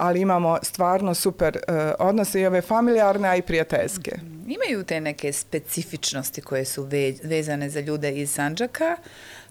[0.00, 4.16] ali imamo stvarno super uh, odnose i ove familijarne, a i prijateljske.
[4.22, 8.96] Mm, imaju te neke specifičnosti koje su ve vezane za ljude iz Sanđaka.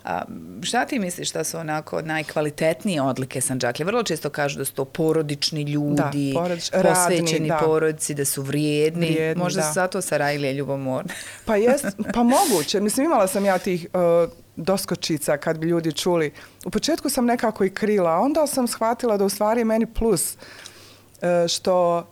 [0.03, 0.21] A,
[0.61, 3.85] šta ti misliš šta su onako najkvalitetnije odlike Sanđaklje?
[3.85, 8.41] Vrlo često kažu da su to porodični ljudi, da, porodič, posvećeni radni, porodici, da su
[8.41, 9.09] vrijedni.
[9.09, 9.67] vrijedni Možda da.
[9.67, 11.13] su zato Sarajlije ljubomorne.
[11.45, 12.79] Pa jest, pa moguće.
[12.79, 16.31] Mislim, imala sam ja tih uh, doskočica kad bi ljudi čuli.
[16.65, 20.37] U početku sam nekako i krila, onda sam shvatila da u stvari meni plus
[21.21, 22.07] e, što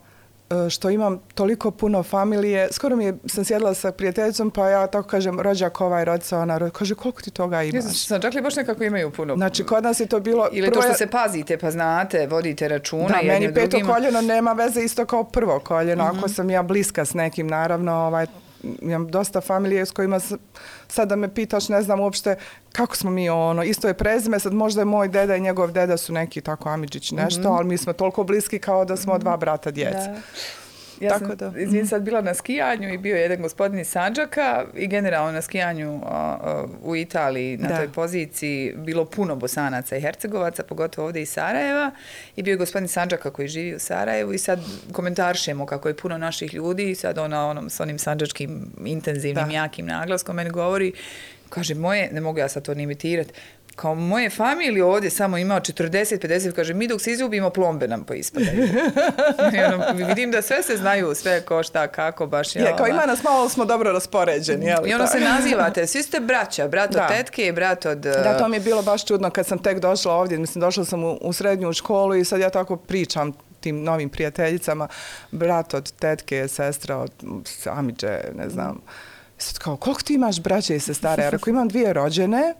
[0.50, 2.68] e, što imam toliko puno familije.
[2.72, 6.70] Skoro mi je, sam sjedila sa prijateljicom, pa ja tako kažem, rođak ovaj, rodica, ona
[6.70, 7.74] kaže, koliko ti toga imaš?
[7.74, 9.36] Jesu, sam čak li baš nekako imaju puno?
[9.36, 10.48] Znači, kod nas je to bilo...
[10.52, 13.86] Ili prvo to što se pazite, pa znate, vodite računa da, meni peto drugim...
[13.86, 16.04] koljeno nema veze isto kao prvo koljeno.
[16.04, 16.18] Mm -hmm.
[16.18, 18.26] Ako sam ja bliska s nekim, naravno, ovaj,
[18.82, 20.32] imam dosta familije s kojima s-
[20.88, 22.36] sad da me pitaš, ne znam uopšte
[22.72, 25.96] kako smo mi ono, isto je prezime, sad možda je moj deda i njegov deda
[25.96, 29.70] su neki tako Amidžić nešto, ali mi smo toliko bliski kao da smo dva brata
[29.70, 29.98] djece.
[29.98, 30.20] Da.
[31.00, 33.88] Ja Tako sam, da, izvin, sad bila na skijanju i bio je jedan gospodin iz
[33.88, 37.76] Sanđaka i generalno na skijanju a, a, u Italiji na Da.
[37.76, 41.90] toj poziciji bilo puno bosanaca i hercegovaca, pogotovo ovdje iz Sarajeva
[42.36, 44.60] i bio je gospodin Sanđaka koji živi u Sarajevu i sad
[44.92, 49.54] komentaršemo kako je puno naših ljudi i sad ona onom s onim sanđačkim intenzivnim, Da.
[49.54, 50.92] jakim naglaskom meni govori,
[51.48, 53.32] kaže moje, ne mogu ja sad to ni imitirati,
[53.78, 58.68] kao moje familije ovdje samo ima 40-50, kaže mi dok se izljubimo plombe nam poispadaju.
[59.74, 62.62] Ono, vidim da sve se znaju, sve ko šta, kako, baš je.
[62.62, 64.66] Je, kao ima nas malo, smo dobro raspoređeni.
[64.66, 65.24] Jel, I ono se tako?
[65.24, 67.08] nazivate, svi ste braća, brat od Da.
[67.08, 67.98] tetke i brat od...
[67.98, 70.38] Da, to mi je bilo baš čudno kad sam tek došla ovdje.
[70.38, 74.88] Mislim, došla sam u, u srednju školu i sad ja tako pričam tim novim prijateljicama,
[75.30, 77.12] brat od tetke, sestra od
[77.66, 78.80] Amidže, ne znam.
[79.38, 81.22] Sad kao, koliko ti imaš braće i sestara?
[81.22, 82.54] Ja rekao, imam dvije rođene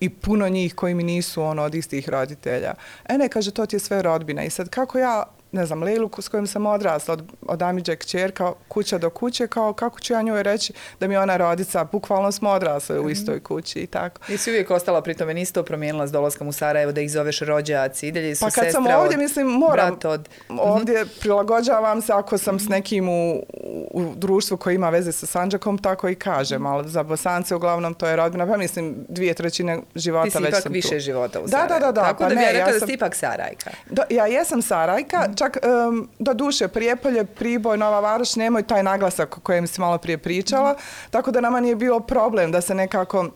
[0.00, 2.74] i puno njih koji mi nisu ono od istih roditelja.
[3.08, 4.44] E ne, kaže, to ti je sve rodbina.
[4.44, 8.52] I sad kako ja ne znam, Lejlu s kojom sam odrasla od, od Amidže kćerka,
[8.68, 12.50] kuća do kuće, kao kako ću ja njoj reći da mi ona rodica, bukvalno smo
[12.50, 14.20] odrasle u istoj kući i tako.
[14.32, 17.10] I si uvijek ostala pri tome, nisi to promijenila s dolaskom u Sarajevo, da ih
[17.10, 20.28] zoveš rođaci, i dalje su Pa kad sestra sam ovdje, od, mislim, moram, od...
[20.48, 23.42] ovdje prilagođavam se ako sam s nekim u,
[23.90, 28.06] u društvu koji ima veze sa Sanđakom, tako i kažem, ali za Bosance uglavnom to
[28.06, 30.98] je rodbina, pa mislim dvije trećine života Ti si već ipak sam više tu.
[30.98, 31.68] života u Da, Sarajevu.
[31.70, 33.14] da, da, da, Tako pa da bi ne, ja rekla ja da sam- si ipak
[33.14, 33.70] Sarajka.
[33.86, 35.56] Do, ja jesam Sarajka, čak
[35.88, 40.18] um, do duše Prijepolje, Priboj, Nova Varoš nemaju taj naglasak o kojem si malo prije
[40.18, 40.74] pričala,
[41.10, 43.26] tako da nama nije bilo problem da se nekako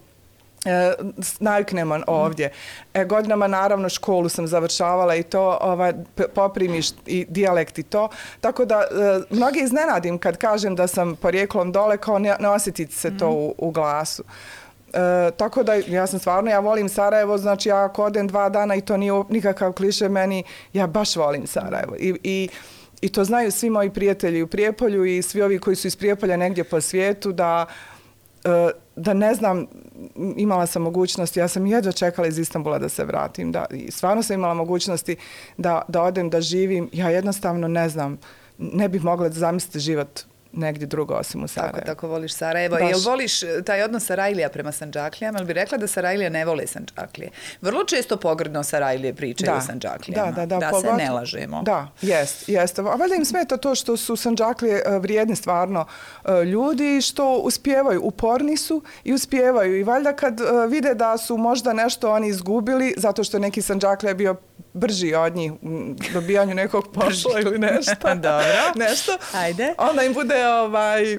[0.65, 0.93] e,
[1.41, 2.53] naviknemo ovdje.
[2.95, 5.93] E, godinama naravno školu sam završavala i to ovaj,
[6.35, 8.09] poprimiš i dijalekt i to.
[8.41, 12.87] Tako da e, mnogi iznenadim kad kažem da sam porijeklom dole kao ne, ne osjeti
[12.87, 14.25] se to u, u glasu.
[14.93, 18.75] E, tako da ja sam stvarno, ja volim Sarajevo, znači ja ako odem dva dana
[18.75, 21.97] i to nije nikakav kliše meni, ja baš volim Sarajevo.
[21.99, 22.49] I, i,
[23.01, 26.37] i to znaju svi moji prijatelji u Prijepolju i svi ovi koji su iz Prijepolja
[26.37, 27.67] negdje po svijetu da
[28.45, 29.67] e, da ne znam,
[30.37, 34.23] imala sam mogućnosti, ja sam jedva čekala iz Istanbula da se vratim, da, i stvarno
[34.23, 35.17] sam imala mogućnosti
[35.57, 38.19] da, da odem, da živim, ja jednostavno ne znam,
[38.59, 40.21] ne bih mogla da zamisliti život
[40.53, 41.73] negdje drugo osim u Sarajevu.
[41.75, 42.77] Tako, tako voliš Sarajevo.
[42.77, 42.91] Baš.
[42.91, 45.39] Jel voliš e, taj odnos Sarajlija prema Sanđaklijama?
[45.39, 47.31] Jel bi rekla da Sarajlija ne vole Sanđaklije?
[47.61, 50.31] Vrlo često pogrdno Sarajlije pričaju o Sanđaklijama.
[50.31, 51.63] Da, da, da, da se pogotovo- ne lažemo.
[51.63, 52.79] Da, jest, jest.
[52.79, 55.85] A valjda im smeta to što su Sanđaklije e, vrijedni stvarno
[56.25, 59.79] e, ljudi, što uspijevaju, uporni su i uspijevaju.
[59.79, 64.37] I valjda kad vide da su možda nešto oni izgubili, zato što neki Sanđaklija bio
[64.73, 68.15] brži od njih u dobijanju nekog posla ili nešto.
[68.15, 68.73] Dobro.
[68.77, 69.13] nešto.
[69.35, 69.75] Ajde.
[69.79, 71.19] Onda im bude ovaj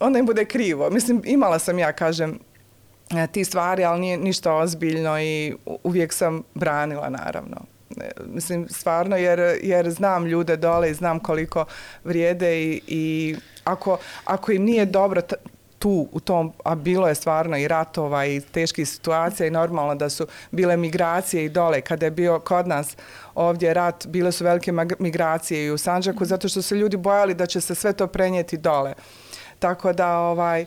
[0.00, 0.90] onda im bude krivo.
[0.90, 2.38] Mislim, imala sam ja, kažem,
[3.10, 7.56] e, ti stvari, ali nije ništa ozbiljno i uvijek sam branila, naravno.
[8.00, 11.64] E, Mislim, stvarno, jer, jer znam ljude dole i znam koliko
[12.04, 15.20] vrijede i, i ako, ako im nije dobro
[15.80, 20.10] tu u tom, a bilo je stvarno i ratova i teških situacija i normalno da
[20.10, 21.80] su bile migracije i dole.
[21.80, 22.96] Kada je bio kod nas
[23.34, 27.46] ovdje rat, bile su velike migracije i u Sanđaku zato što se ljudi bojali da
[27.46, 28.94] će se sve to prenijeti dole.
[29.58, 30.66] Tako da ovaj e,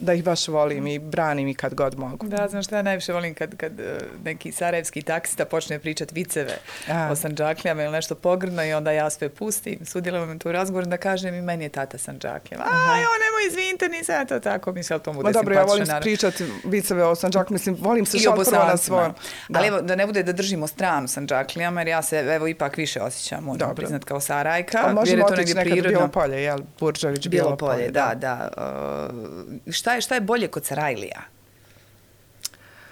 [0.00, 2.26] da ih baš volim i branim i kad god mogu.
[2.26, 6.58] Da, znam šta ja najviše volim kad, kad e, neki sarajevski taksista počne pričat viceve
[6.90, 7.08] A.
[7.12, 11.34] o Sanđaklijama ili nešto pogrdno i onda ja sve pustim, sudjelujem tu razgovor da kažem
[11.34, 12.64] i meni je tata Sanđaklijama.
[12.64, 15.84] Aj, o, nemoj, izvinite, nisam ja to tako mislila, to bude Ma dobro, ja volim
[15.84, 16.02] naravno.
[16.02, 19.08] pričati viceve o Sanđaku, mislim, volim se šal prvo na svoj.
[19.48, 19.58] Da.
[19.58, 23.02] Ali evo, da ne bude da držimo stranu Sanđaklijama, jer ja se evo ipak više
[23.02, 23.74] osjećam, moram Dobro.
[23.74, 25.90] priznat kao Sarajka, A možemo otići nekad prirodno.
[25.90, 26.58] Bijelo polje, jel?
[26.80, 28.48] Burđević, Bijelo polje, da, da.
[28.56, 31.34] Uh, šta, je, šta je bolje kod Sarajlija?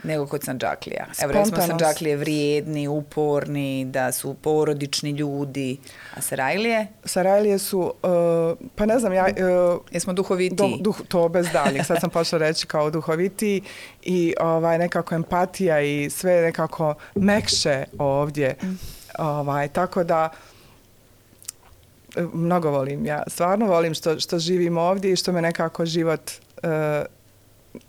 [0.04, 1.06] nego kod Sanđaklija.
[1.22, 1.62] Evo recimo.
[1.66, 5.78] Sanđaklije vrijedni, uporni, da su porodični ljudi.
[6.16, 6.86] A Sarajlije?
[7.04, 9.26] Sarajlije su, uh, pa ne znam, ja...
[9.26, 10.56] Uh, Jesmo duhoviti?
[10.56, 11.84] Do, duh, to bez daljnjeg.
[11.86, 13.62] Sad sam počela reći kao duhoviti
[14.02, 18.54] i ovaj, nekako empatija i sve nekako mekše ovdje.
[19.18, 20.28] Ovaj, tako da
[22.16, 23.22] e, mnogo volim ja.
[23.26, 26.30] Stvarno volim što, što živim ovdje i što me nekako život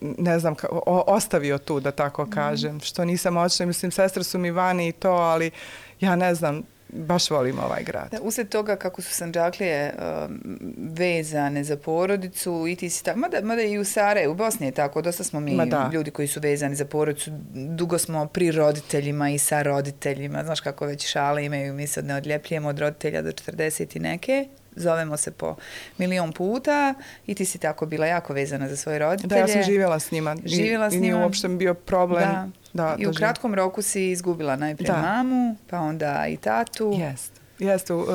[0.01, 2.79] ne znam, o, ostavio tu, da tako kažem.
[2.79, 5.51] Što nisam očela, mislim, sestre su mi vani i to, ali
[5.99, 8.07] ja ne znam, baš volim ovaj grad.
[8.11, 10.39] Da, usred toga kako su Sanđaklije um,
[10.77, 14.71] vezane za porodicu i ti si tako, mada, mada i u Sarajevu, u Bosni je
[14.71, 15.57] tako, dosta smo mi
[15.93, 20.85] ljudi koji su vezani za porodicu, dugo smo pri roditeljima i sa roditeljima, znaš kako
[20.85, 25.31] već šale imaju, mi se ne odljepljujemo od roditelja do 40 i neke, zovemo se
[25.31, 25.55] po
[25.97, 26.93] milion puta
[27.27, 29.29] i ti si tako bila jako vezana za svoje roditelje.
[29.29, 30.35] Da, ja sam živjela s njima.
[30.45, 31.05] Živjela s njima.
[31.05, 32.29] I nije uopšte bio problem.
[32.29, 32.49] Da.
[32.73, 35.01] Da, I u kratkom roku si izgubila najprije da.
[35.01, 36.93] mamu, pa onda i tatu.
[36.97, 37.41] Jeste.
[37.59, 37.93] Jeste.
[37.93, 38.05] Uh,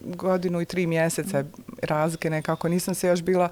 [0.00, 1.44] godinu i tri mjeseca
[1.82, 2.68] razlike nekako.
[2.68, 3.48] Nisam se još bila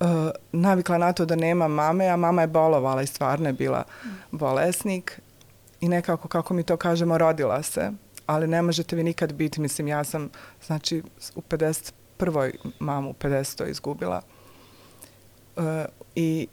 [0.00, 0.06] uh,
[0.52, 3.84] navikla na to da nema mame, a mama je bolovala i stvarno je bila
[4.30, 5.20] bolesnik.
[5.80, 7.90] I nekako, kako mi to kažemo, rodila se.
[8.28, 9.60] Ali ne možete vi nikad biti.
[9.60, 10.30] Mislim, ja sam,
[10.66, 11.02] znači,
[11.34, 12.52] u 51.
[12.78, 13.70] mamu u 50.
[13.70, 14.22] izgubila.
[15.56, 16.48] e, I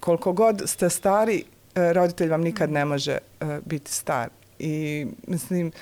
[0.00, 4.28] koliko god ste stari, e, roditelj vam nikad ne može e, biti star.
[4.58, 5.72] I mislim,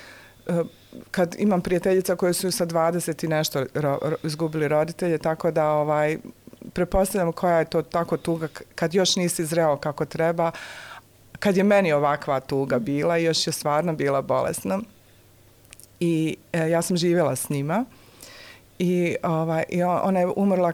[0.47, 0.63] e,
[1.11, 5.69] kad imam prijateljica koje su sa 20 i nešto ro, ro, izgubili roditelje, tako da
[5.69, 6.17] ovaj
[6.73, 10.51] prepostavljam koja je to tako tuga kad još nisi zreo kako treba,
[11.39, 14.79] kad je meni ovakva tuga bila i još je stvarno bila bolesna.
[15.99, 17.85] I e, ja sam živjela s njima
[18.79, 20.73] i, ovaj, i ona je umrla,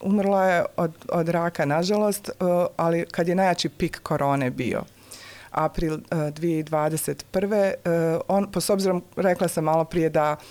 [0.00, 4.82] umrla je od, od raka, nažalost, uh, ali kad je najjači pik korone bio
[5.50, 7.74] april uh, 2021.
[8.14, 10.44] Uh, on, po s obzirom, rekla sam malo prije da uh,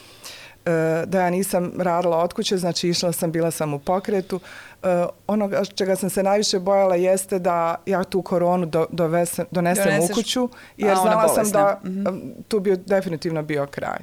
[1.05, 4.35] da ja nisam radila od kuće, znači išla sam, bila sam u pokretu.
[4.35, 4.89] Uh,
[5.27, 10.09] ono čega sam se najviše bojala jeste da ja tu koronu do, dovesem, donesem Doneseš,
[10.09, 12.31] u kuću, jer znala sam da mm -hmm.
[12.47, 13.99] tu bi definitivno bio kraj.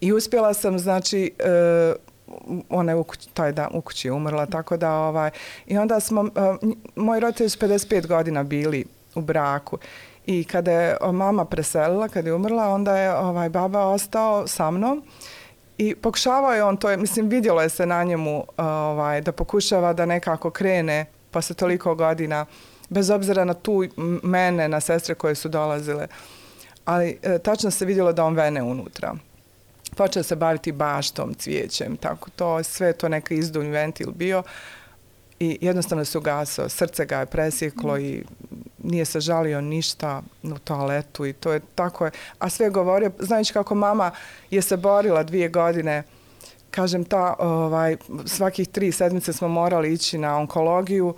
[0.00, 1.96] I uspjela sam, znači, uh,
[2.68, 5.30] ona je u kući, taj dan u kući umrla, tako da, ovaj,
[5.66, 6.28] i onda smo,
[6.96, 9.78] moji roditelji su 55 godina bili u braku.
[10.30, 15.02] I kada je mama preselila, kada je umrla, onda je ovaj baba ostao sa mnom
[15.78, 19.92] i pokušavao je on to, je, mislim, vidjelo je se na njemu ovaj, da pokušava
[19.92, 22.46] da nekako krene posle toliko godina,
[22.88, 23.84] bez obzira na tu
[24.22, 26.06] mene, na sestre koje su dolazile.
[26.84, 29.14] Ali e, tačno se vidjelo da on vene unutra.
[29.96, 34.42] Počeo se baviti baštom, cvijećem, tako to, sve to neka izdunj ventil bio
[35.40, 36.68] i jednostavno se ugasao.
[36.68, 38.00] Srce ga je presjeklo mm.
[38.00, 38.24] i
[38.82, 42.10] nije se žalio ništa u toaletu i to je tako je.
[42.38, 44.10] A sve govorio, znajući kako mama
[44.50, 46.02] je se borila dvije godine,
[46.70, 51.14] kažem ta, ovaj, svakih tri sedmice smo morali ići na onkologiju,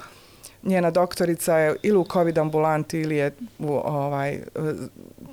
[0.63, 4.41] njena doktorica je ili u COVID ambulanti ili je u ovaj,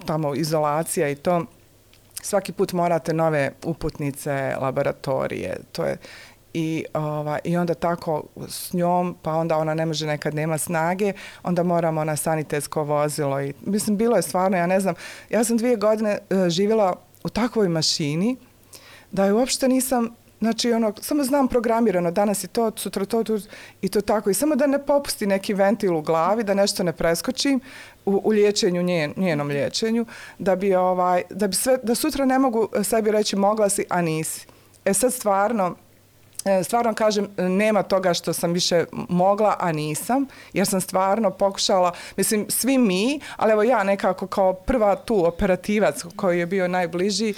[0.05, 1.45] tamo izolacija i to.
[2.21, 5.97] Svaki put morate nove uputnice, laboratorije, to je
[6.53, 11.13] i, ova, i onda tako s njom, pa onda ona ne može nekad nema snage,
[11.43, 13.41] onda moramo na sanitetsko vozilo.
[13.41, 14.95] I, mislim, bilo je stvarno, ja ne znam,
[15.29, 18.37] ja sam dvije godine uh, živjela u takvoj mašini
[19.11, 20.09] da je uopšte nisam
[20.39, 23.39] Znači, ono, samo znam programirano, danas je to, sutra to, to,
[23.81, 24.29] i to tako.
[24.29, 27.59] I samo da ne popusti neki ventil u glavi, da nešto ne preskočim
[28.05, 30.05] u, u liječenju, njen, njenom liječenju,
[30.37, 34.01] da bi, ovaj, da bi sve, da sutra ne mogu sebi reći mogla si, a
[34.01, 34.47] nisi.
[34.85, 35.75] E sad stvarno,
[36.45, 41.91] E, stvarno kažem, nema toga što sam više mogla, a nisam, jer sam stvarno pokušala,
[42.17, 47.33] mislim, svi mi, ali evo ja nekako kao prva tu operativac koji je bio najbliži,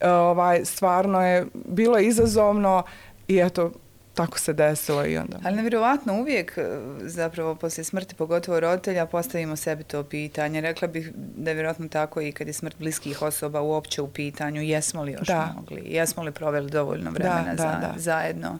[0.00, 2.82] e, ovaj, stvarno je bilo izazovno
[3.28, 3.70] i eto,
[4.14, 5.38] tako se desilo i onda.
[5.44, 6.62] Ali nevjerovatno uvijek, e,
[7.00, 10.60] zapravo, poslije smrti, pogotovo roditelja, postavimo sebi to pitanje.
[10.60, 14.62] Rekla bih da je vjerojatno tako i kad je smrt bliskih osoba uopće u pitanju,
[14.62, 15.54] jesmo li još da.
[15.56, 17.94] mogli, jesmo li proveli dovoljno vremena da, za, da, da.
[17.96, 18.58] zajedno.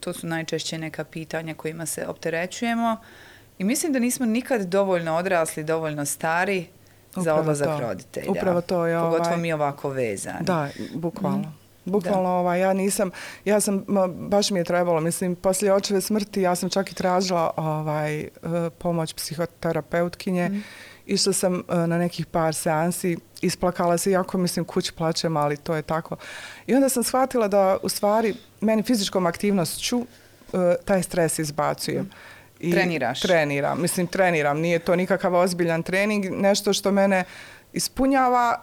[0.00, 2.96] To su najčešće neka pitanja kojima se opterećujemo.
[3.58, 6.66] I mislim da nismo nikad dovoljno odrasli, dovoljno stari
[7.10, 7.80] Upravo za odlazak to.
[7.80, 8.30] roditelja.
[8.30, 9.10] Upravo to je ovaj...
[9.10, 10.44] Pogotovo mi ovako vezani.
[10.44, 11.48] Da, bukvalno.
[11.48, 11.67] Mm.
[11.88, 13.10] Bukvalno, ovaj, ja nisam,
[13.44, 17.50] ja sam, baš mi je trebalo, mislim, poslije očeve smrti, ja sam čak i tražila
[17.56, 18.30] ovaj, e,
[18.78, 20.48] pomoć psihoterapeutkinje.
[20.48, 20.62] Mm.
[21.06, 25.74] Išla sam e, na nekih par seansi, isplakala se, jako mislim, kući plaćem, ali to
[25.74, 26.16] je tako.
[26.66, 32.02] I onda sam shvatila da, u stvari, meni fizičkom aktivnošću e, taj stres izbacujem.
[32.02, 32.10] Mm.
[32.60, 33.20] I Treniraš?
[33.20, 34.58] Treniram, mislim, treniram.
[34.58, 37.24] Nije to nikakav ozbiljan trening, nešto što mene
[37.72, 38.60] ispunjava,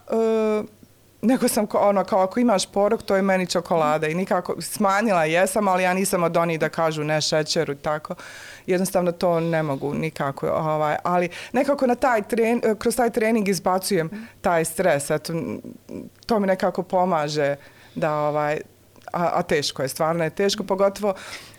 [1.26, 4.08] nego sam ono, kao ako imaš porok, to je meni čokolada.
[4.08, 8.16] I nikako, smanjila jesam, ali ja nisam od onih da kažu ne šećeru i tako.
[8.66, 14.28] Jednostavno to ne mogu nikako, ovaj, ali nekako na taj tren, kroz taj trening izbacujem
[14.42, 15.34] taj stres, eto,
[16.26, 17.56] to mi nekako pomaže
[17.96, 18.62] da ovaj,
[19.12, 21.14] a, a teško je, stvarno je teško, pogotovo,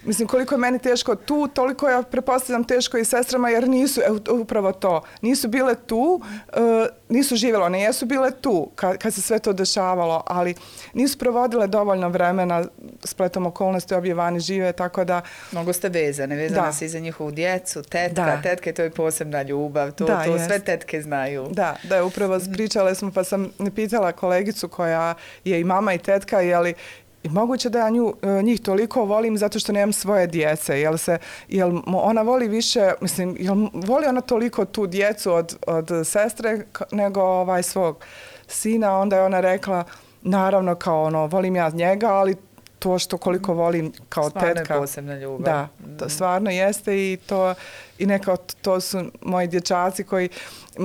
[0.05, 4.33] mislim, koliko je meni teško tu, toliko ja prepostavljam teško i sestrama, jer nisu, e,
[4.33, 6.21] upravo to, nisu bile tu,
[6.53, 10.55] e, nisu živjela, one jesu bile tu kad, kad se sve to dešavalo, ali
[10.95, 12.65] nisu provodile dovoljno vremena
[13.05, 15.23] spletom okolnosti, obje vani žive, tako da...
[15.53, 18.43] Mnogo ste vezane, vezane se i za njihovu djecu, tetka, da.
[18.43, 21.49] tetka je to je posebna ljubav, to, da, to sve tetke znaju.
[21.51, 26.41] Da, da, upravo pričale smo, pa sam pitala kolegicu koja je i mama i tetka,
[26.41, 26.75] je li
[27.27, 30.81] I moguće da ja nju, e, njih toliko volim zato što nemam svoje djece.
[30.81, 31.19] Jel, se,
[31.49, 37.21] jel ona voli više, mislim, jel voli ona toliko tu djecu od, od sestre nego
[37.21, 38.05] ovaj svog
[38.47, 38.99] sina?
[38.99, 39.85] Onda je ona rekla,
[40.23, 42.37] naravno kao ono, volim ja njega, ali
[42.79, 44.65] to što koliko volim kao stvarno tetka.
[44.65, 45.45] Stvarno je posebna ljubav.
[45.45, 45.69] Da,
[45.99, 46.11] to mm.
[46.11, 47.55] stvarno jeste i to
[47.99, 50.29] i neka to su moji dječaci koji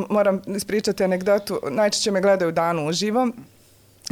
[0.10, 3.34] moram ispričati anegdotu, najčešće me gledaju danu uživom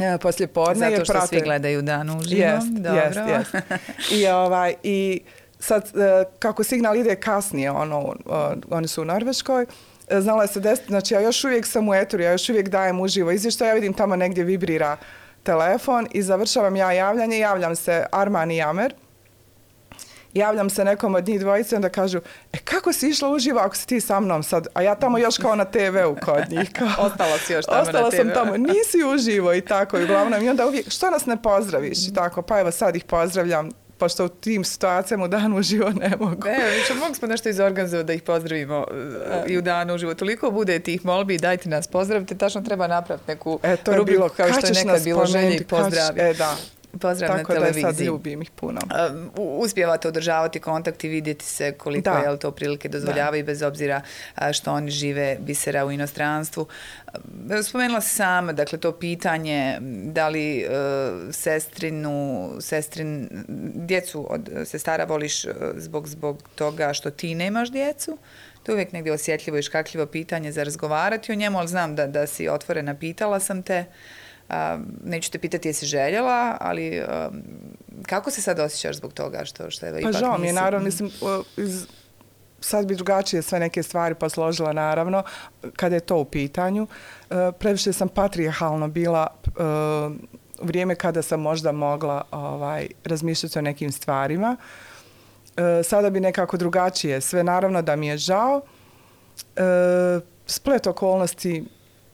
[0.00, 0.90] e, poslije podne.
[0.90, 1.26] Zato što prate...
[1.26, 2.42] svi gledaju dan uživo.
[2.42, 3.00] Jest, Dobro.
[3.00, 3.64] Jest, jest.
[4.20, 5.20] I, ovaj, I
[5.58, 8.14] sad, e, kako signal ide kasnije, ono,
[8.70, 9.66] oni su u Norveškoj,
[10.08, 13.00] e, znala se desiti, znači ja još uvijek sam u eturu, ja još uvijek dajem
[13.00, 14.96] uživo izvještaj, ja vidim tamo negdje vibrira
[15.42, 18.94] telefon i završavam ja javljanje, javljam se Arman i Jamer,
[20.34, 22.20] javljam se nekom od njih dvojice, onda kažu,
[22.52, 24.66] e kako si išla uživo ako si ti sa mnom sad?
[24.74, 26.70] A ja tamo još kao na TV-u kod njih.
[26.78, 28.20] Kao, Ostala si još tamo Ostala na TV-u.
[28.22, 29.98] sam tamo, nisi uživo i tako.
[29.98, 32.08] I uglavnom, i onda uvijek, što nas ne pozdraviš?
[32.08, 33.70] I tako, pa evo sad ih pozdravljam,
[34.00, 36.44] pošto u tim situacijama u danu uživo ne mogu.
[36.44, 38.86] Ne, više mogu smo nešto izorganizovati da ih pozdravimo
[39.46, 40.14] i u danu uživo.
[40.14, 44.28] Toliko bude tih molbi, dajte nas pozdravite, tačno treba napraviti neku e, to rubriku bilo,
[44.28, 46.20] kao što je nekad bilo želje i pozdravi.
[46.20, 46.56] E, da.
[46.98, 47.82] Pozdrav Tako na televiziji.
[47.82, 48.80] Tako da sad ljubim ih puno.
[49.36, 52.18] Uh, uspijevate održavati kontakt i vidjeti se koliko da.
[52.18, 54.00] je to prilike dozvoljavaju bez obzira
[54.52, 56.66] što oni žive bisera u inostranstvu.
[57.62, 63.28] Spomenula se sama, dakle, to pitanje da li uh, sestrinu, sestrin,
[63.74, 68.18] djecu od sestara voliš zbog, zbog toga što ti nemaš djecu.
[68.62, 72.06] To je uvijek negdje osjetljivo i škakljivo pitanje za razgovarati o njemu, ali znam da,
[72.06, 73.80] da si otvorena, pitala sam te.
[73.80, 74.29] Uh,
[75.04, 77.42] neću te pitati jesi željela, ali um,
[78.06, 80.84] kako se sad osjećaš zbog toga što, što evo, pa ipak žao mi je, naravno,
[80.84, 81.10] mislim,
[81.56, 81.86] iz,
[82.60, 85.22] sad bi drugačije sve neke stvari posložila, naravno,
[85.76, 86.82] kada je to u pitanju.
[86.82, 89.26] Uh, previše sam patrijarhalno bila
[90.62, 94.56] u vrijeme kada sam možda mogla ovaj razmišljati o nekim stvarima.
[94.56, 97.20] Uh, sada bi nekako drugačije.
[97.20, 98.60] Sve naravno da mi je žao.
[100.46, 101.64] Splet okolnosti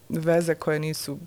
[0.09, 1.19] veze koje nisu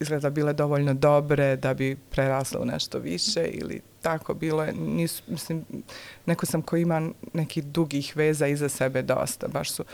[0.00, 4.72] izgleda bile dovoljno dobre da bi prerasle u nešto više ili tako bilo je.
[4.72, 5.64] Nisu, mislim,
[6.26, 9.84] neko sam ko ima neki dugih veza iza sebe dosta, baš su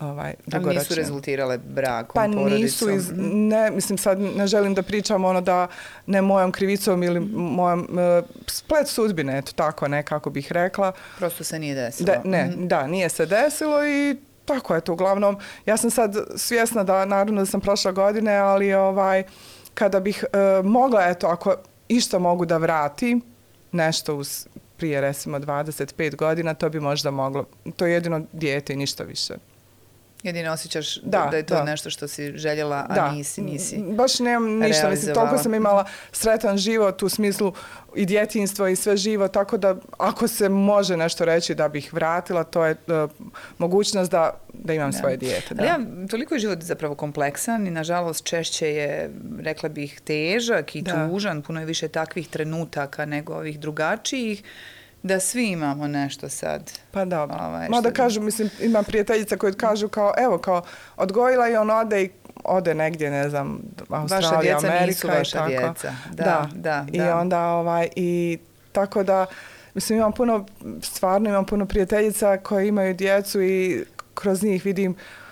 [0.00, 2.62] ovaj, Ali nisu rezultirale brakom, pa porodicom?
[2.62, 5.66] nisu, iz, ne, mislim sad ne želim da pričam ono da
[6.06, 10.92] ne mojom krivicom ili mojom uh, splet sudbine, eto tako nekako bih rekla.
[11.18, 12.06] Prosto se nije desilo.
[12.06, 12.68] Da, ne, mm -hmm.
[12.68, 15.36] da, nije se desilo i tako je to uglavnom.
[15.66, 19.24] Ja sam sad svjesna da naravno da sam prošla godine, ali ovaj
[19.74, 21.54] kada bih e, mogla, eto, ako
[21.88, 23.22] išta mogu da vratim,
[23.72, 27.44] nešto uz prije recimo 25 godina, to bi možda moglo.
[27.76, 29.34] To je jedino dijete i ništa više.
[30.24, 31.64] Jedino osjećaš da, da je to da.
[31.64, 33.12] nešto što si željela, a da.
[33.12, 37.52] nisi, nisi Baš nemam ništa, mislim, toliko sam imala sretan život u smislu
[37.94, 42.44] i djetinstvo i sve živo, tako da ako se može nešto reći da bih vratila,
[42.44, 43.10] to je uh,
[43.58, 44.98] mogućnost da, da imam da.
[44.98, 45.54] svoje dijete.
[45.54, 45.62] Da.
[45.62, 49.10] Ali ja, toliko je život zapravo kompleksan i nažalost češće je,
[49.40, 51.08] rekla bih, težak i da.
[51.08, 54.42] tužan, puno je više takvih trenutaka nego ovih drugačijih
[55.04, 56.72] da svi imamo nešto sad.
[56.90, 57.22] Pa da.
[57.22, 60.62] Ovaj, Ma da kažu, mislim, ima prijateljica koje kažu kao, evo, kao,
[60.96, 62.10] odgojila i on ode i
[62.44, 64.68] ode negdje, ne znam, Australija, Amerika.
[64.68, 65.94] Vaša djeca nisu vaša djeca.
[66.10, 66.86] Da, da, da.
[66.92, 67.18] I da.
[67.18, 68.38] onda, ovaj, i
[68.72, 69.26] tako da,
[69.74, 70.46] mislim, imam puno,
[70.82, 73.84] stvarno imam puno prijateljica koje imaju djecu i
[74.14, 75.23] kroz njih vidim Uh,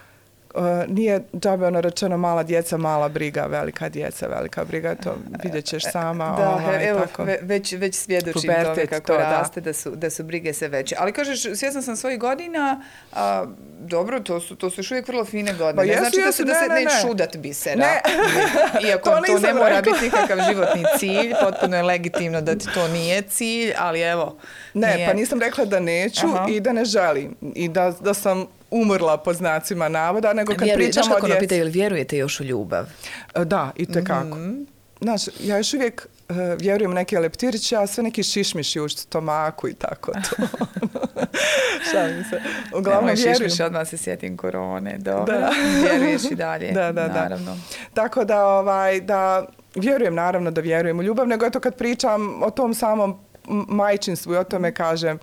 [0.89, 5.83] nije džabe ono rečeno mala djeca, mala briga, velika djeca, velika briga, to vidjet ćeš
[5.93, 6.35] sama.
[6.39, 7.27] Da, ovaj, evo, tako.
[7.43, 9.65] već, već svjedočim Pubertet, tome kako to, raste, da.
[9.65, 10.97] da, su, da su brige sve veće.
[10.99, 12.83] Ali kažeš, svjesna sam svojih godina,
[13.13, 13.47] a,
[13.79, 15.77] dobro, to su, to su još uvijek vrlo fine godine.
[15.77, 17.01] Pa jesu, znači jesu, da se, ne, da se ne, ne.
[17.03, 17.77] šudat bisera.
[17.77, 18.03] Ne.
[18.89, 22.89] Iako to, to ne mora biti nikakav životni cilj, potpuno je legitimno da ti to
[22.89, 24.37] nije cilj, ali evo.
[24.75, 25.07] Ne, nije.
[25.07, 26.47] pa nisam rekla da neću Aha.
[26.51, 27.37] i da ne želim.
[27.55, 31.21] I da, da sam umrla po znacima navoda, nego kad Vjeruj, pričamo o djeci...
[31.21, 32.87] Znaš kako pitaju, ili vjerujete još u ljubav?
[33.35, 34.37] E, da, i tekako.
[34.37, 34.67] Mm -hmm.
[35.01, 39.75] Znaš, ja još uvijek uh, vjerujem neke leptiriće, a sve neki šišmiši u stomaku i
[39.75, 40.43] tako to.
[41.93, 42.41] Šalim se.
[42.79, 43.35] Uglavnom Nemoj vjerujem.
[43.35, 44.99] šišmiš, odmah se sjetim korone.
[44.99, 45.51] Dobro, da.
[45.83, 46.73] vjeruješ i dalje.
[46.73, 47.55] Da, da, naravno.
[47.55, 47.57] da.
[47.95, 52.51] Tako da, ovaj, da vjerujem naravno da vjerujem u ljubav, nego eto kad pričam o
[52.51, 53.19] tom samom
[53.49, 55.19] majčinstvu i o tome kažem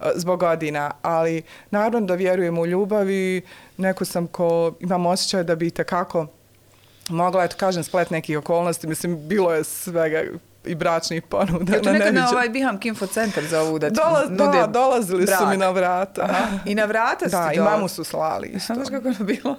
[0.00, 3.42] e, zbog godina, ali naravno da vjerujem u ljubav i
[3.76, 6.26] neko sam ko imam osjećaj da bi te kako
[7.08, 10.22] mogla, eto kažem, splet nekih okolnosti, mislim, bilo je svega
[10.66, 11.74] i bračnih ponuda.
[11.74, 15.24] Ja tu nekad na ovaj Biham Kinfo centar za ovu da Dola, nude Da, dolazili
[15.26, 15.38] brak.
[15.38, 16.22] su mi na vrata.
[16.22, 16.58] Aha.
[16.64, 18.74] I na vrata Da, i mamu su slali isto.
[18.74, 19.56] Znaš kako je bilo?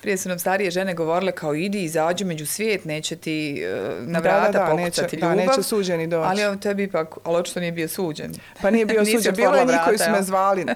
[0.00, 3.64] Prije su nam starije žene govorile kao idi, izađu među svijet, neće ti
[4.00, 5.36] uh, na vrata da, da, da, pokucati neće, ljubav.
[5.36, 6.28] Da, neće suđeni doći.
[6.28, 8.32] Ali on tebi ipak, ali očito nije bio suđen.
[8.62, 9.34] Pa nije bio suđen.
[9.34, 10.70] Bilo je njih koji su me zvali uh,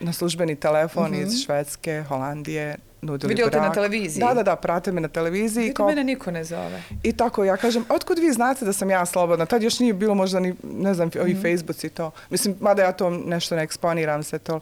[0.06, 1.26] na službeni telefon mm -hmm.
[1.26, 3.62] iz Švedske, Holandije, nudili Vidio brak.
[3.62, 4.20] te na televiziji?
[4.20, 5.66] Da, da, da, prate me na televiziji.
[5.66, 6.82] Vidio mene niko ne zove.
[7.02, 9.46] I tako, ja kažem, otkud vi znate da sam ja slobodna?
[9.46, 11.52] Tad još nije bilo možda ni, ne znam, ovi mm -hmm.
[11.52, 12.10] Facebooks to.
[12.30, 14.60] Mislim, mada ja to nešto ne eksponiram se to.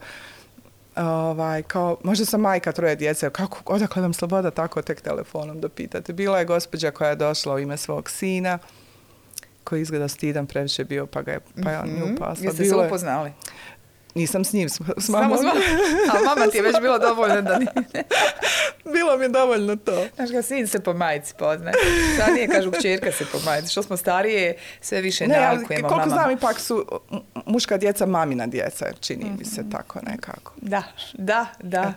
[0.97, 5.69] Ovaj, kao, možda sam majka troje djece, kako, odakle vam sloboda tako tek telefonom da
[5.69, 6.13] pitate.
[6.13, 8.59] Bila je gospođa koja je došla u ime svog sina,
[9.65, 12.45] koji izgleda stidan, previše bio, pa ga je, pa je on nju pasla.
[12.45, 13.33] Jeste se upoznali?
[14.19, 15.37] Nisam s njim, s, s mamom.
[15.37, 15.63] Samo s mamom.
[16.13, 17.73] A mama ti je već bilo dovoljno da nije.
[18.95, 20.07] bilo mi je dovoljno to.
[20.15, 21.75] Znaš ga, sin se po majici poznaje.
[22.19, 23.69] Sad nije kažu čerka se po majici.
[23.69, 26.87] Što smo starije, sve više ne, nalikujemo koliko znam, ipak su
[27.47, 29.39] muška djeca mamina djeca, čini mm -hmm.
[29.39, 29.71] mi se mhm.
[29.71, 30.53] tako nekako.
[30.57, 31.93] Da, da, da.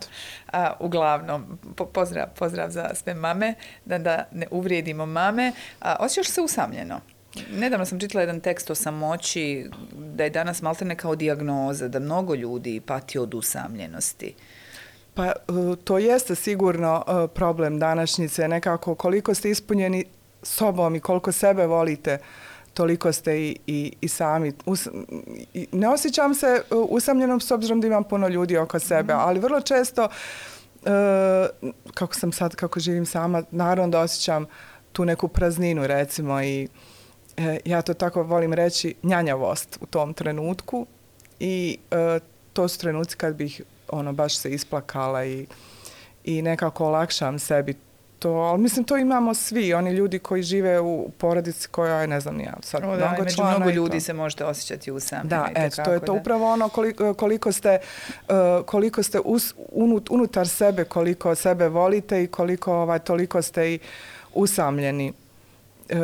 [0.51, 3.53] A, uglavnom, po, pozdrav, pozdrav za sve mame,
[3.85, 5.51] da, da ne uvrijedimo mame.
[5.79, 6.99] A, osjećaš se usamljeno?
[7.51, 12.35] Nedavno sam čitala jedan tekst o samoći, da je danas maltene kao dijagnoza, da mnogo
[12.35, 14.33] ljudi pati od usamljenosti.
[15.13, 15.31] Pa e,
[15.83, 20.05] to jeste sigurno e, problem današnjice, nekako koliko ste ispunjeni
[20.43, 22.17] sobom i koliko sebe volite,
[22.73, 24.53] toliko ste i, i, i sami.
[24.65, 24.87] Us,
[25.53, 29.19] i ne osjećam se e, usamljenom s obzirom da imam puno ljudi oko sebe, mm.
[29.19, 30.07] ali vrlo često,
[31.93, 34.45] kako sam sad, kako živim sama, naravno da osjećam
[34.91, 36.67] tu neku prazninu recimo i e,
[37.65, 40.85] ja to tako volim reći, njanjavost u tom trenutku
[41.39, 42.19] i e,
[42.53, 45.45] to su trenuci kad bih ono baš se isplakala i,
[46.23, 47.75] i nekako olakšam sebi
[48.21, 52.19] to, ali mislim to imamo svi, oni ljudi koji žive u porodici koja je, ne
[52.19, 55.29] znam, ja sad o, da, mnogo među mnogo ljudi se možete osjećati usamljeni.
[55.29, 56.11] Da, eto, to je to da.
[56.11, 57.79] upravo ono koliko, koliko ste,
[58.29, 63.73] uh, koliko ste us, unut, unutar sebe, koliko sebe volite i koliko ovaj, toliko ste
[63.73, 63.79] i
[64.33, 65.13] usamljeni.
[65.91, 65.97] Uh,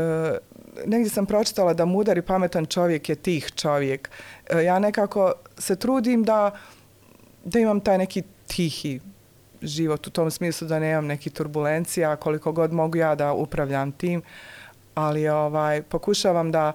[0.85, 4.09] negdje sam pročitala da mudar i pametan čovjek je tih čovjek.
[4.49, 6.51] E, ja nekako se trudim da,
[7.43, 8.99] da imam taj neki tihi
[9.61, 14.21] život u tom smislu da nemam neki turbulencija koliko god mogu ja da upravljam tim
[14.95, 16.73] ali ovaj pokušavam da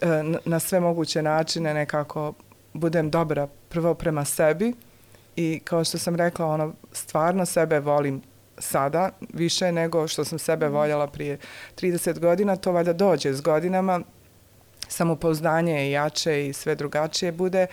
[0.00, 0.06] e,
[0.44, 2.32] na sve moguće načine nekako
[2.72, 4.72] budem dobra prvo prema sebi
[5.36, 8.22] i kao što sam rekla ono stvarno sebe volim
[8.60, 10.74] sada više nego što sam sebe mhm.
[10.74, 11.38] voljela prije
[11.80, 14.00] 30 godina, to valjda dođe s godinama,
[14.88, 17.66] samopouzdanje je jače i sve drugačije bude,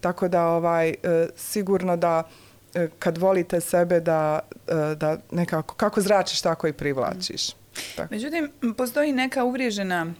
[0.00, 0.94] tako da ovaj e,
[1.36, 2.28] sigurno da
[2.74, 7.48] e, kad volite sebe da, e, da nekako, kako zračiš, tako i privlačiš.
[7.48, 7.56] Mhm.
[7.96, 8.14] Tako.
[8.14, 10.14] Međutim, postoji neka uvriježena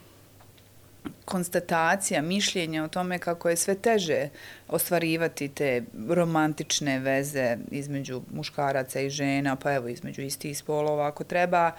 [1.25, 4.29] konstatacija, mišljenja o tome kako je sve teže
[4.69, 11.71] ostvarivati te romantične veze između muškaraca i žena, pa evo između istih spolova ako treba.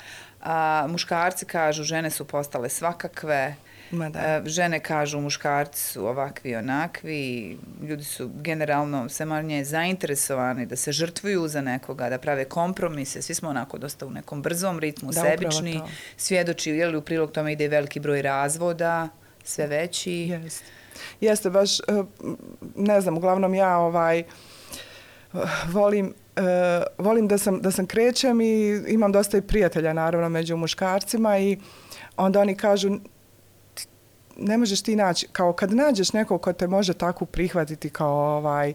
[0.41, 3.55] A, muškarci kažu žene su postale svakakve,
[3.93, 4.19] Ma da.
[4.19, 10.91] E, žene kažu muškarci su ovakvi onakvi, ljudi su generalno sve manje zainteresovani da se
[10.91, 15.21] žrtvuju za nekoga, da prave kompromise, svi smo onako dosta u nekom brzom ritmu, da,
[15.21, 15.81] sebični,
[16.17, 19.09] svjedoči, je li u prilog tome ide veliki broj razvoda,
[19.43, 20.11] sve veći.
[20.11, 20.65] Jeste.
[21.21, 21.83] Jeste, baš, e,
[22.75, 24.23] ne znam, uglavnom ja ovaj,
[25.67, 30.57] volim Uh, volim da sam, da sam krećem i imam dosta i prijatelja naravno među
[30.57, 31.57] muškarcima i
[32.17, 32.89] onda oni kažu
[34.37, 38.69] ne možeš ti naći, kao kad nađeš nekog ko te može tako prihvatiti kao ovaj
[38.69, 38.73] e,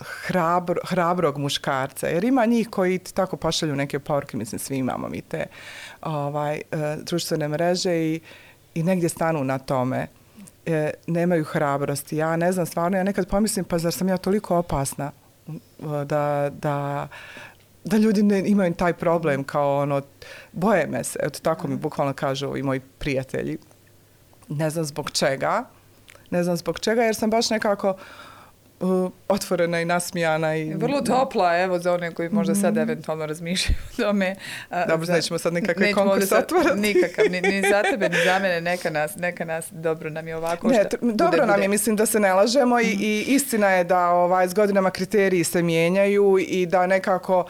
[0.00, 5.08] hrabro, hrabrog muškarca, jer ima njih koji ti tako pošalju neke porke, mislim svi imamo
[5.08, 5.46] mi te
[6.02, 6.62] ovaj, e,
[7.02, 8.20] društvene mreže i,
[8.74, 10.06] i negdje stanu na tome.
[10.66, 12.16] E, nemaju hrabrosti.
[12.16, 15.10] Ja ne znam, stvarno, ja nekad pomislim, pa zar sam ja toliko opasna
[16.04, 17.08] da, da,
[17.84, 20.02] da ljudi ne imaju taj problem kao ono,
[20.52, 23.58] boje me se, eto tako mi bukvalno kažu i moji prijatelji.
[24.48, 25.64] Ne znam zbog čega,
[26.30, 27.96] ne znam zbog čega, jer sam baš nekako uh,
[29.28, 30.56] otvorena i nasmijana.
[30.56, 32.82] I, Vrlo topla, evo, za one koji možda sad mhm.
[32.82, 34.36] eventualno razmišljaju o tome.
[34.88, 36.80] Dobro, za, nećemo sad nikakve konkurs otvorati.
[36.80, 40.36] Nikakav, ni, ni za tebe, ni za mene, neka nas, neka nas, dobro nam je
[40.36, 40.68] ovako.
[40.68, 43.02] Ne, šta, dobro bude, nam je, mislim da se ne lažemo i, mhm.
[43.02, 47.44] i istina je da ovaj, s godinama kriteriji se mijenjaju i da nekako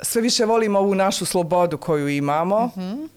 [0.00, 2.66] sve više volimo ovu našu slobodu koju imamo.
[2.66, 3.08] Mm -hmm.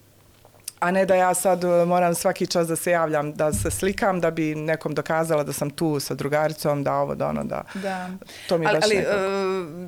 [0.79, 4.19] A ne da ja sad uh, moram svaki čas da se javljam, da se slikam,
[4.19, 7.63] da bi nekom dokazala da sam tu sa drugaricom, da ovo, da ono, da.
[7.73, 8.09] Da.
[8.47, 9.17] To mi je ali, baš ali, nekako.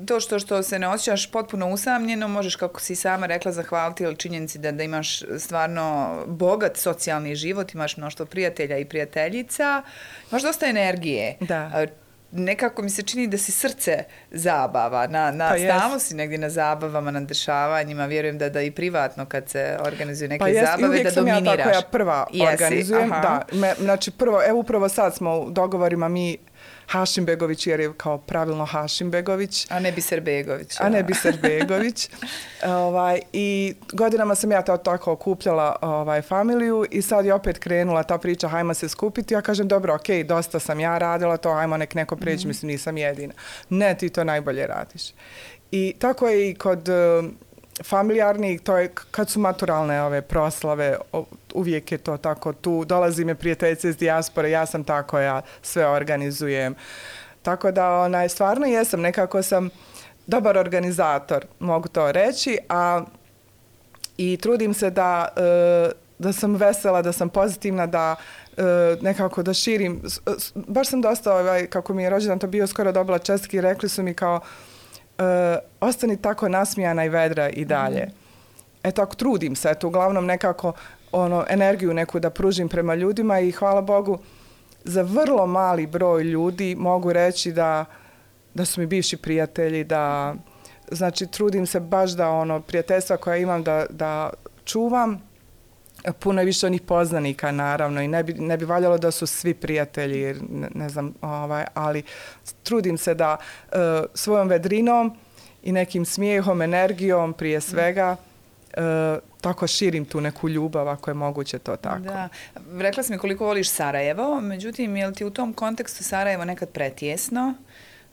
[0.02, 4.04] e, to što, što se ne osjećaš potpuno usamljeno, možeš, kako si sama rekla, zahvaliti
[4.04, 9.82] ili činjenici da, da imaš stvarno bogat socijalni život, imaš mnoštvo prijatelja i prijateljica,
[10.30, 11.36] imaš dosta energije.
[11.40, 11.86] Da.
[12.32, 16.50] Nekako mi se čini da si srce zabava, na, na, Pa stalno si negdje na
[16.50, 20.66] zabavama, na dešavanjima, vjerujem da, da i privatno kad se organizuju neke Pa jest, i
[20.66, 21.58] zabave, uvijek da sam dominiraš.
[21.58, 23.12] ja tako, ja prva Jesi, organizujem.
[23.12, 23.20] aha.
[23.20, 26.38] Da, me, znači prvo, evo upravo sad smo u dogovorima mi
[26.92, 30.80] Hašimbegović, jer je kao pravilno Hašimbegović, A ne Biser Begović.
[30.80, 32.08] a ne Biser Begović.
[32.86, 38.02] ovaj, I godinama sam ja to tako okupljala ovaj, familiju i sad je opet krenula
[38.02, 39.34] ta priča hajmo se skupiti.
[39.34, 42.48] Ja kažem, dobro, okej, dosta sam ja radila to, hajmo nek neko preći, mm.
[42.48, 43.34] mislim, nisam jedina.
[43.68, 45.02] Ne, ti to najbolje radiš.
[45.70, 47.22] I tako je i kod eh,
[47.84, 50.96] familijarnih, to je kad su maturalne ove proslave,
[51.54, 55.86] uvijek je to tako tu, dolazi me prijateljice iz dijaspore, ja sam tako, ja sve
[55.86, 56.74] organizujem.
[57.42, 59.70] Tako da, onaj, stvarno jesam, nekako sam
[60.26, 63.02] dobar organizator, mogu to reći, a
[64.16, 68.16] i trudim se da, e, da sam vesela, da sam pozitivna, da
[68.56, 68.62] e,
[69.00, 70.02] nekako da širim.
[70.54, 73.88] Baš sam dosta, ovaj, kako mi je rođendan to bio, skoro dobila čestki i rekli
[73.88, 74.40] su mi kao
[75.18, 75.22] e,
[75.80, 78.10] ostani tako nasmijana i vedra i dalje.
[78.82, 80.72] Eto, ako trudim se, eto, uglavnom nekako
[81.12, 84.18] ono, energiju neku da pružim prema ljudima i hvala Bogu,
[84.84, 87.84] za vrlo mali broj ljudi mogu reći da,
[88.54, 90.34] da su mi bivši prijatelji, da
[90.90, 94.30] znači trudim se baš da ono prijateljstva koja imam da, da
[94.64, 95.22] čuvam,
[96.18, 99.54] puno je više onih poznanika naravno i ne bi, ne bi valjalo da su svi
[99.54, 102.02] prijatelji, jer ne, ne znam, ovaj, ali
[102.62, 103.36] trudim se da
[103.72, 103.76] e,
[104.14, 105.16] svojom vedrinom
[105.62, 108.16] i nekim smijehom, energijom prije svega
[108.72, 111.98] e, tako širim tu neku ljubav ako je moguće to tako.
[111.98, 112.28] Da.
[112.78, 116.68] Rekla si mi koliko voliš Sarajevo, međutim, je li ti u tom kontekstu Sarajevo nekad
[116.68, 117.54] pretjesno?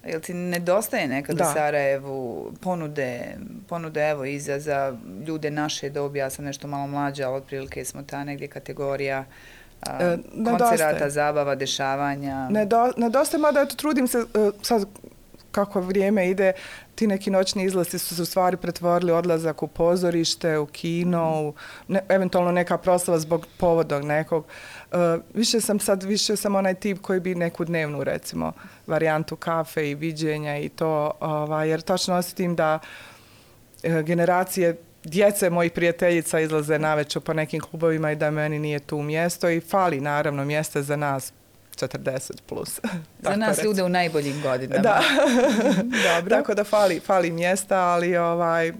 [0.05, 1.43] Je li ti nedostaje nekad Da.
[1.43, 7.27] u Sarajevu ponude, ponude evo i za, ljude naše dobi, ja sam nešto malo mlađa,
[7.27, 9.25] ali otprilike smo ta negdje kategorija
[9.81, 12.49] a, E, koncerata, zabava, dešavanja.
[12.49, 14.85] Nedo, nedostaje, mada eto, trudim se, e, sad
[15.51, 16.53] kako vrijeme ide,
[16.95, 21.53] ti neki noćni izlasti su se u stvari pretvorili odlazak u pozorište, u kino, u
[21.87, 24.45] ne, eventualno neka proslava zbog povodog nekog.
[24.91, 24.95] E,
[25.33, 28.51] više sam sad, više sam onaj tip koji bi neku dnevnu, recimo,
[28.87, 32.79] varijantu kafe i viđenja i to, ovaj, jer tačno osjetim da
[33.83, 39.01] e, generacije djece mojih prijateljica izlaze navečer po nekim klubovima i da meni nije tu
[39.01, 41.33] mjesto i fali naravno mjesta za nas
[41.79, 42.79] 40 plus.
[43.19, 43.65] za nas recimo.
[43.71, 44.81] ljude u najboljim godinama.
[44.81, 45.01] Da.
[46.15, 46.35] Dobro.
[46.35, 48.75] Tako da fali, fali mjesta, ali ovaj, uh,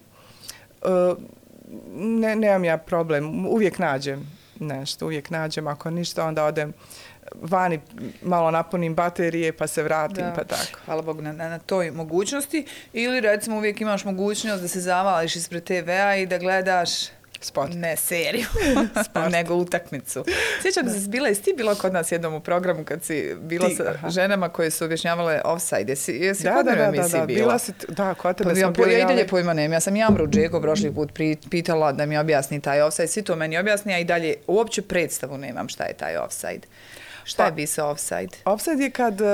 [1.95, 3.45] ne, nemam ja problem.
[3.45, 4.28] Uvijek nađem
[4.60, 5.68] nešto, uvijek nađem.
[5.68, 6.74] Ako ništa, onda odem
[7.41, 7.80] vani,
[8.22, 10.34] malo napunim baterije, pa se vratim, Da.
[10.36, 10.80] pa tako.
[10.86, 12.66] Hvala Bogu na, na, na toj mogućnosti.
[12.93, 16.89] Ili recimo uvijek imaš mogućnost da se zavališ ispred TV-a i da gledaš
[17.41, 17.71] Sport.
[17.75, 18.45] Ne seriju,
[19.31, 20.25] nego utakmicu.
[20.61, 23.75] Sjećam se, bila jesi ti bila kod nas jednom u programu kad si bila Ti,
[23.75, 24.09] sa aha.
[24.09, 25.91] ženama koje su objašnjavale offside.
[25.91, 27.25] Jesi, jesi Da, kod da, da, da, da, bila?
[27.25, 29.73] bila si, da, kod tebe Pa ja, bili, ja i dalje pojma nemam.
[29.73, 33.07] Ja sam Jamru Džeko prošli put pri, pitala da mi objasni taj offside.
[33.07, 36.67] Svi to meni objasni, a i dalje uopće predstavu nemam šta je taj offside.
[37.23, 38.37] Šta Pa- je bi se offside?
[38.45, 39.27] Offside je kad uh,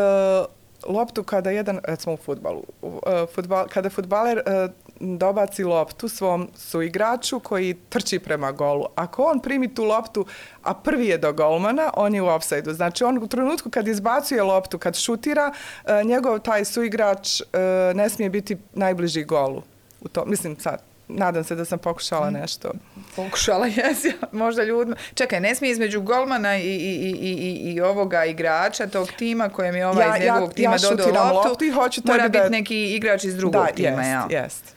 [0.88, 2.92] loptu, kada jedan, recimo u futbalu, uh,
[3.36, 8.86] futbal, kada futbaler uh, dobaci loptu svom suigraču koji trči prema golu.
[8.96, 10.26] Ako on primi tu loptu,
[10.64, 12.74] a prvi je do golmana, on je u offside-u.
[12.74, 15.52] Znači on u trenutku kad izbacuje loptu, kad šutira,
[15.84, 17.48] uh, njegov taj suigrač uh,
[17.96, 19.62] ne smije biti najbliži golu.
[20.02, 22.72] U to, mislim sad, nadam se da sam pokušala nešto.
[23.16, 24.96] Pokušala jesi, možda ljudno.
[25.14, 26.76] Čekaj, ne smije između golmana i, i,
[27.12, 30.72] i, i, i ovoga igrača, tog tima kojem je ovaj Ja- iz ja- njegovog tima
[30.74, 33.72] ja dodao loptu, loptu i hoću mora tebi biti da- neki igrač iz drugog da,
[33.74, 34.42] tima, jest, jel?
[34.44, 34.75] jest.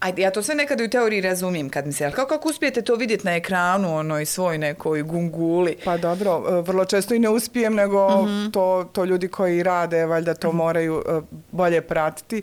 [0.00, 2.82] Ajde, ja to sve nekada u teoriji razumijem kad mi se, ali kako, kako uspijete
[2.82, 5.76] to vidjeti na ekranu, onoj svoj nekoj gunguli?
[5.84, 8.08] Pa dobro, e, vrlo često i ne uspijem, nego
[8.52, 11.20] to, to ljudi koji rade, valjda to moraju e,
[11.52, 12.42] bolje pratiti.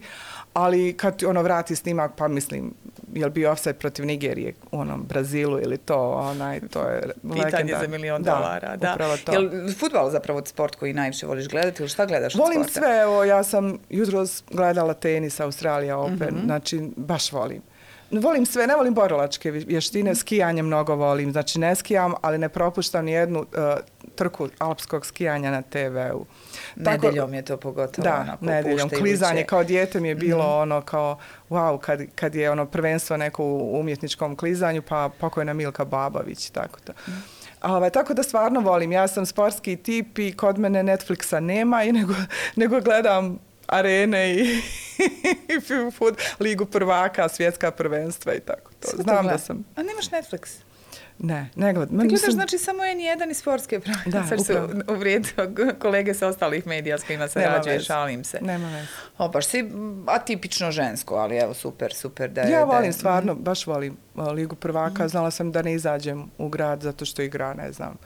[0.54, 2.74] Ali kad ono vrati snimak, pa mislim,
[3.16, 7.80] jel bio offside protiv Nigerije u onom Brazilu ili to, onaj, to je Pitanje legenda.
[7.80, 8.76] za milion da, dolara.
[8.76, 9.32] Da, upravo to.
[9.32, 9.49] Jel
[9.80, 12.80] futbol zapravo sport koji najviše voliš gledati ili šta gledaš od Volim sporta?
[12.80, 17.61] sve, evo, ja sam jutros gledala tenis Australija Open, znači baš volim.
[18.11, 23.05] Volim sve, ne volim borilačke vještine, skijanje mnogo volim, znači ne skijam, ali ne propuštam
[23.05, 23.45] ni jednu uh,
[24.16, 26.26] trku alpskog skijanja na TV-u.
[26.76, 28.90] Nedeljom je to pogotovo da, onako nedeljom.
[28.90, 30.62] Klizanje kao dijete mi je bilo mm.
[30.62, 31.20] ono kao,
[31.50, 36.80] wow, kad, kad je ono prvenstvo neko u umjetničkom klizanju, pa pokojna Milka Babavić, tako
[36.80, 36.94] to.
[37.08, 37.24] Mm.
[37.62, 38.92] Ove, tako da stvarno volim.
[38.92, 42.14] Ja sam sportski tip i kod mene Netflixa nema i nego,
[42.56, 44.62] nego gledam arene i,
[45.54, 45.62] i
[45.92, 48.88] food, ligu prvaka, svjetska prvenstva i tako to.
[48.88, 49.66] Sve Znam da sam...
[49.76, 50.48] A nemaš Netflix?
[51.20, 51.99] Ne, ne gledam.
[51.99, 53.99] Ti gledaš znači samo N1 i sportske prave.
[54.05, 58.39] Da, Sad se uvrijedio kolege sa ostalih medija s kojima se rađuje, šalim se.
[58.41, 58.88] Nema veze.
[59.18, 59.72] O, baš si
[60.07, 62.51] atipično žensko, ali evo, super, super da je...
[62.51, 63.97] Ja volim, da stvarno, baš volim
[64.34, 65.05] Ligu prvaka.
[65.05, 65.09] Mm.
[65.09, 67.97] Znala sam da ne izađem u grad zato što igra, ne znam,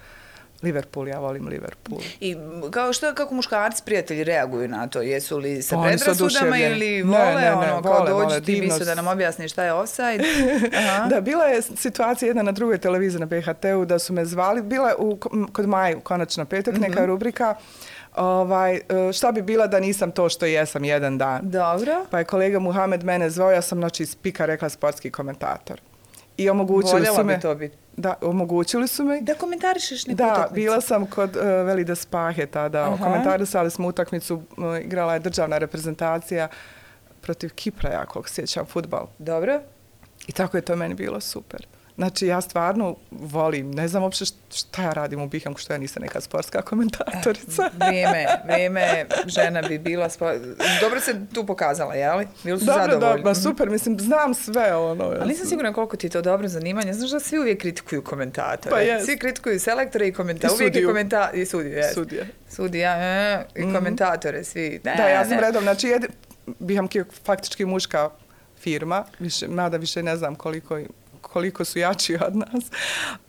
[0.61, 2.01] Liverpool, ja volim Liverpool.
[2.19, 2.35] I
[2.71, 5.01] kao što, kako muškarci prijatelji reaguju na to?
[5.01, 8.85] Jesu li sa predrasudama ili vole, ne, ne, ne, ono, kao vole, dođu ti bisu
[8.85, 10.23] da nam objasni šta je offside?
[10.79, 11.07] Aha.
[11.07, 14.61] da, bila je situacija jedna na drugoj televiziji na BHT-u da su me zvali.
[14.61, 15.17] Bila je u,
[15.53, 16.89] kod Maj, konačno petak, mm -hmm.
[16.89, 17.55] neka rubrika
[18.17, 18.81] Ovaj, e,
[19.13, 21.39] šta bi bila da nisam to što jesam jedan dan.
[21.43, 22.05] Dobro.
[22.11, 25.81] Pa je kolega Muhamed mene zvao, ja sam znači spika rekla sportski komentator.
[26.37, 27.35] I omogućili Voljela su me...
[27.35, 27.77] bi to biti.
[27.97, 29.21] Da, omogućili su mi.
[29.21, 30.49] Da komentarišeš neku da, utakmicu.
[30.49, 32.83] Da, bila sam kod uh, Velida Spahe tada.
[32.83, 33.03] Aha.
[33.03, 34.43] Komentarisali smo utakmicu, uh,
[34.81, 36.47] igrala je državna reprezentacija
[37.21, 39.07] protiv Kipra, ja kog sjećam, futbal.
[39.17, 39.61] Dobro.
[40.27, 41.67] I tako je to meni bilo super.
[41.97, 46.01] Znači, ja stvarno volim, ne znam uopšte šta ja radim u Bihamku, što ja nisam
[46.01, 47.63] neka sportska komentatorica.
[47.63, 50.41] Eh, vrijeme, vrijeme, žena bi bila sport...
[50.81, 52.27] Dobro se tu pokazala, jeli?
[52.43, 53.17] Bili su dobro, zadovoljni?
[53.17, 55.03] Dobro, super, mislim, znam sve ono.
[55.03, 56.93] Ali nisam sigurna koliko ti je to dobro zanimanje.
[56.93, 58.75] Znaš da svi uvijek kritikuju komentatore.
[58.75, 59.05] Pa jes.
[59.05, 60.53] Svi kritikuju selektore i komentatore.
[60.53, 61.31] Uvijek je komenta...
[61.33, 61.93] I sudiju, jes.
[61.93, 62.25] Sudija.
[62.49, 63.73] Sudija, e, i mm.
[63.73, 64.81] komentatore, svi.
[64.83, 65.41] Ne, da, ja sam ne.
[65.41, 66.05] redom, znači, jed...
[66.59, 68.09] Bihamki je faktički muška
[68.59, 70.79] firma, više, mada više ne znam koliko
[71.33, 72.63] koliko su jači od nas.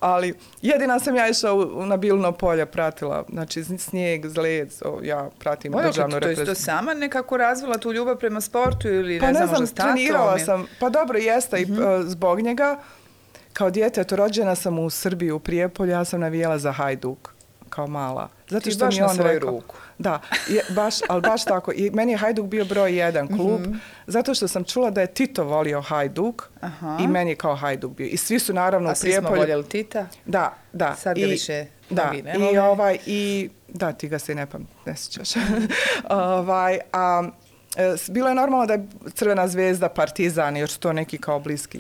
[0.00, 5.30] Ali jedina sam ja išla u, na Bilno polje, pratila, znači snijeg, zled, o, ja
[5.38, 6.44] pratim Ojo, državnu reprezentaciju.
[6.44, 9.66] To je to sama nekako razvila tu ljubav prema sportu ili pa ne, ne znam,
[9.66, 9.94] statom?
[9.94, 11.98] trenirala sam, pa dobro, jeste mm -hmm.
[11.98, 12.78] i uh, zbog njega.
[13.52, 17.32] Kao djete, to rođena sam u Srbiji, u Prijepolju, ja sam navijela za Hajduk
[17.68, 18.28] kao mala.
[18.48, 19.76] Zato što mi on na rekao, ruku.
[19.98, 21.72] Da, je, baš, ali baš tako.
[21.72, 23.78] I meni je Hajduk bio broj jedan klub, mm -hmm.
[24.06, 26.98] zato što sam čula da je Tito volio Hajduk Aha.
[27.00, 28.06] i meni je kao Hajduk bio.
[28.06, 29.18] I svi su naravno A u Prijepolju.
[29.18, 30.06] A svi smo voljeli Tita?
[30.24, 30.94] Da, da.
[30.94, 34.68] Sad ga I, više da, ne i ovaj, i da, ti ga se ne pam,
[34.86, 35.28] ne sjećaš.
[36.10, 37.28] ovaj, a,
[37.76, 41.78] e, bilo je normalno da je Crvena zvezda, Partizan, jer su to neki kao bliski.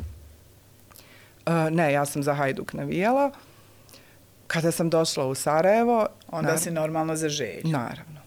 [1.46, 3.30] Uh, ne, ja sam za Hajduk navijala.
[4.48, 6.06] Kada sam došla u Sarajevo...
[6.28, 6.58] Onda na...
[6.58, 7.62] si normalno za želju.
[7.64, 8.20] Naravno.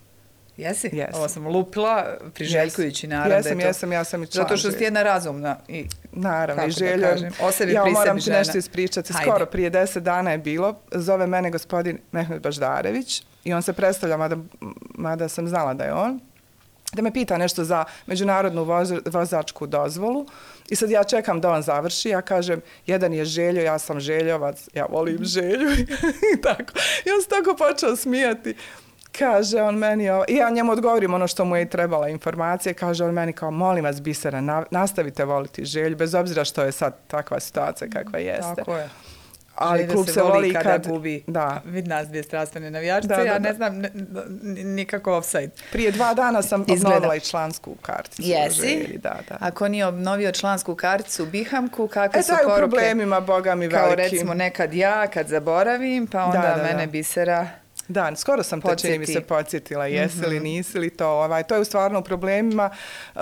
[0.57, 0.89] Jesi?
[0.93, 1.19] Jesam.
[1.19, 3.67] Ovo sam lupila, priželjkujući naravno jesam, da je to...
[3.67, 5.57] Jesam, ja sam i član Zato što si jedna razumna.
[5.67, 7.15] I, naravno, i želja.
[7.41, 9.13] O sebi ja moram ti nešto ispričati.
[9.13, 9.31] Hajde.
[9.31, 10.79] Skoro, prije deset dana je bilo.
[10.91, 14.37] Zove mene gospodin Mehmet Baždarević i on se predstavlja, mada,
[14.95, 16.19] mada sam znala da je on
[16.93, 18.67] da me pita nešto za međunarodnu
[19.05, 20.25] vozačku dozvolu.
[20.69, 24.69] I sad ja čekam da on završi, ja kažem, jedan je željo, ja sam željovac,
[24.73, 25.71] ja volim želju
[26.37, 26.73] i tako.
[27.05, 28.55] I on se tako počeo smijati.
[29.19, 33.13] Kaže on meni, i ja njemu odgovorim ono što mu je trebala informacije, kaže on
[33.13, 37.89] meni kao, molim vas, Bisera, nastavite voliti želju, bez obzira što je sad takva situacija
[37.89, 38.55] kakva jeste.
[38.55, 38.89] Tako je
[39.61, 41.23] ali klub se, voli kada kad, gubi.
[41.27, 41.61] Da.
[41.65, 43.81] Vid nas dvije strastvene navijačice, da, da, ja ne znam
[44.63, 45.49] nikako offside.
[45.71, 48.21] Prije dva dana sam obnovila i člansku karticu.
[48.25, 48.99] Jesi?
[49.03, 49.37] Da, da.
[49.39, 52.53] Ako nije obnovio člansku karticu u Bihamku, kakve e, su poruke?
[52.53, 53.85] E, problemima, boga mi veliki.
[53.85, 56.91] Kao recimo nekad ja, kad zaboravim, pa onda da, da, mene da.
[56.91, 57.47] bisera...
[57.87, 60.29] Da, skoro sam te čini mi se podsjetila, jesi mm -hmm.
[60.29, 61.07] li, nisi li to.
[61.07, 62.69] Ovaj, to je u stvarno u problemima.
[63.15, 63.21] Uh,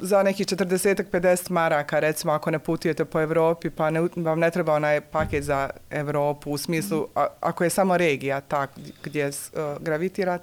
[0.00, 4.74] za nekih 40-50 maraka, recimo ako ne putujete po Evropi, pa ne, vam ne treba
[4.74, 8.66] onaj paket za Evropu, u smislu, a, ako je samo regija ta
[9.02, 9.32] gdje uh,
[9.80, 10.42] gravitirat,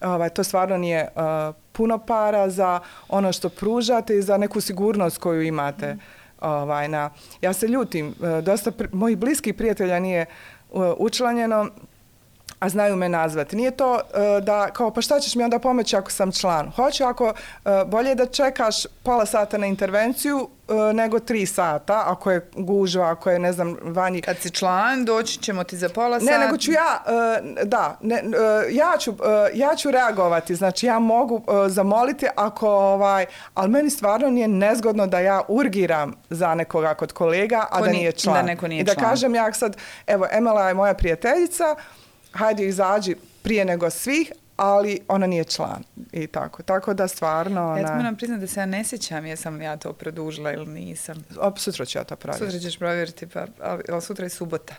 [0.00, 5.18] ovaj, to stvarno nije uh, puno para za ono što pružate i za neku sigurnost
[5.18, 5.94] koju imate.
[5.94, 5.98] Mm.
[6.40, 7.10] Ovaj, na,
[7.40, 10.26] ja se ljutim, uh, dosta pri, mojih bliskih prijatelja nije
[10.70, 11.70] uh, učlanjeno,
[12.58, 13.56] a znaju me nazvati.
[13.56, 14.00] Nije to uh,
[14.44, 16.72] da, kao, pa šta ćeš mi onda pomoći ako sam član?
[16.76, 20.36] Hoću ako, uh, bolje da čekaš pola sata na intervenciju
[20.68, 24.20] uh, nego tri sata, ako je gužva, ako je, ne znam, vanji.
[24.20, 26.32] Kad si član, doći ćemo ti za pola sata.
[26.32, 29.18] Ne, nego ću ja, uh, da, ne, uh, ja, ću, uh,
[29.54, 35.06] ja ću reagovati, znači ja mogu uh, zamoliti ako, ovaj, ali meni stvarno nije nezgodno
[35.06, 38.34] da ja urgiram za nekoga kod kolega, a Ko da nije član.
[38.34, 39.10] Da neko nije I da član.
[39.10, 39.76] kažem ja sad,
[40.06, 41.76] evo, Emela je moja prijateljica,
[42.36, 45.82] hajde izađi prije nego svih, ali ona nije član
[46.12, 46.62] i tako.
[46.62, 47.72] Tako da stvarno...
[47.72, 47.80] Ona...
[47.80, 51.24] Ja moram priznati da se ja ne sjećam jesam ja to produžila ili nisam.
[51.40, 52.52] O, sutra ću ja to provjeriti.
[52.52, 54.74] Sutra ćeš provjeriti, pa, ali, ali sutra je subota.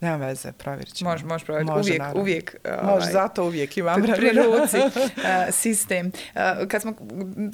[0.00, 1.10] Nema veze, provjerit ćemo.
[1.10, 1.72] Može, može provjeriti.
[1.74, 2.20] Uvijek, naravno.
[2.20, 2.56] uvijek.
[2.64, 4.56] Može, ovaj, zato uvijek imam pri- pri vremena.
[4.56, 4.76] ruci
[5.26, 6.12] a, sistem.
[6.34, 6.92] A, Kad smo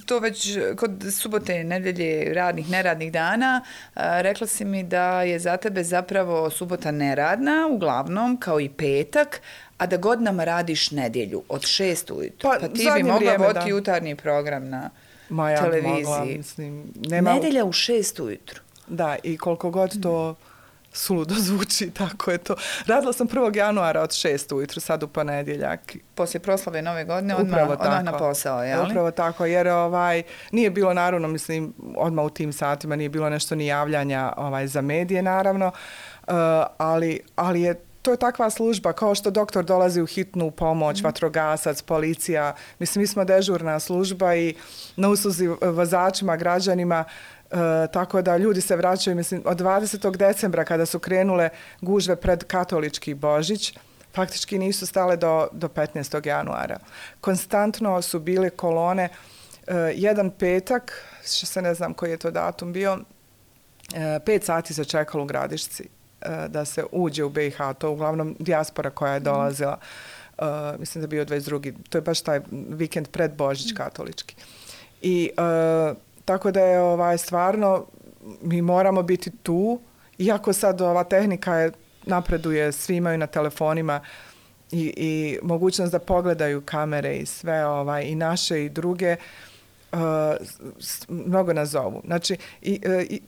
[0.06, 3.62] to već kod subote, nedelje, radnih, neradnih dana,
[3.94, 9.40] a, rekla si mi da je za tebe zapravo subota neradna, uglavnom, kao i petak,
[9.78, 12.38] a da godinama radiš nedjelju od šest ujutru.
[12.42, 13.68] Pa, Pa, ti bi mogla vrijeme, voditi da.
[13.68, 14.90] jutarnji program na
[15.28, 15.92] Ma ja televiziji.
[16.04, 17.32] mogla, mislim, nema...
[17.32, 18.60] Nedelja u šest ujutru.
[18.88, 20.34] Da, i koliko god to
[20.96, 22.54] suludo zvuči, tako je to.
[22.86, 23.56] Radila sam 1.
[23.56, 25.96] januara od 6 ujutru, sad u ponedjeljak.
[26.14, 28.04] Poslije proslave nove godine, odmah, Upravo odmah tako.
[28.04, 28.86] na posao, jel?
[28.86, 30.22] Upravo tako, jer ovaj,
[30.52, 34.80] nije bilo naravno, mislim, odmah u tim satima nije bilo nešto ni javljanja ovaj, za
[34.80, 36.34] medije, naravno, uh,
[36.78, 41.82] ali, ali je to je takva služba, kao što doktor dolazi u hitnu pomoć, vatrogasac,
[41.82, 42.54] policija.
[42.78, 44.54] Mislim, mi smo dežurna služba i
[44.96, 47.04] na usluzi vozačima, građanima,
[47.50, 50.16] E, tako da ljudi se vraćaju, mislim, od 20.
[50.16, 51.48] decembra kada su krenule
[51.80, 53.74] gužve pred katolički Božić,
[54.14, 56.26] faktički nisu stale do, do 15.
[56.26, 56.78] januara.
[57.20, 59.08] Konstantno su bile kolone,
[59.66, 62.98] e, jedan petak, što se ne znam koji je to datum bio,
[63.94, 65.82] e, pet sati se čekalo u gradišci
[66.20, 69.78] e, da se uđe u BiH, to uglavnom dijaspora koja je dolazila,
[70.38, 70.42] e,
[70.78, 71.72] mislim da je bio 22.
[71.88, 74.34] To je baš taj vikend pred Božić katolički.
[75.02, 77.86] I e, tako da je ovaj stvarno
[78.42, 79.80] mi moramo biti tu
[80.18, 81.72] iako sad ova tehnika je
[82.04, 84.00] napreduje, svi imaju na telefonima
[84.72, 89.16] i, i mogućnost da pogledaju kamere i sve ovaj i naše i druge
[89.92, 89.98] uh,
[90.78, 92.02] s- mnogo nas zovu.
[92.04, 93.20] Znači, i, uh, i,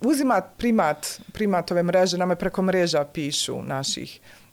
[0.00, 4.43] uzima primat, primat ove mreže, nama preko mreža pišu naših Uh,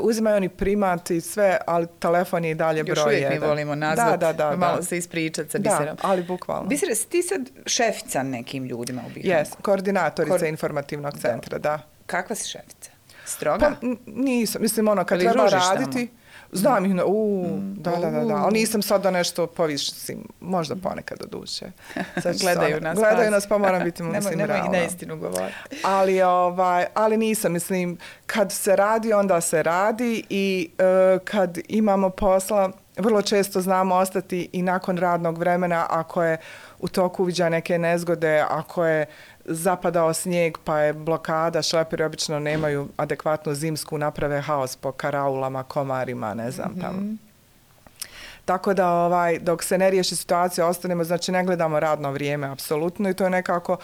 [0.00, 3.38] uzimaju oni primat i sve, ali telefon je i dalje broj Još uvijek jedan.
[3.38, 4.82] mi volimo nazvat, da, da, da, malo da.
[4.82, 5.96] se ispričati sa Da, biserom.
[6.02, 6.64] ali bukvalno.
[6.64, 9.34] Bisere, si ti sad šefica nekim ljudima u Bihanu?
[9.34, 11.78] Jes, koordinatorica Kor- informativnog centra, da.
[12.06, 12.90] Kakva si šefica?
[13.24, 13.72] Stroga?
[13.80, 16.08] Pa nisam, mislim ono kad treba raditi,
[16.52, 20.76] znam ih, na- u, da, da, da, da, ali nisam sad da nešto povišim, možda
[20.76, 21.66] ponekad do duše.
[22.22, 22.98] Sad Gledaju nas.
[22.98, 23.30] Gledaju pas.
[23.30, 25.54] nas pa moram biti, nemoj, mislim, nemoj i neistinu govoriti.
[25.82, 32.10] Ali, ovaj, ali nisam, mislim, kad se radi, onda se radi i e, kad imamo
[32.10, 36.38] posla, vrlo često znamo ostati i nakon radnog vremena ako je
[36.78, 39.06] u toku uviđa neke nezgode, ako je
[39.44, 46.25] zapadao snijeg pa je blokada, šleperi obično nemaju adekvatnu zimsku, naprave haos po karaulama, komarima,
[46.34, 47.02] ne znam, tamo.
[48.44, 53.10] Tako da ovaj dok se ne riješi situacija ostanemo, znači ne gledamo radno vrijeme apsolutno
[53.10, 53.76] i to je nekako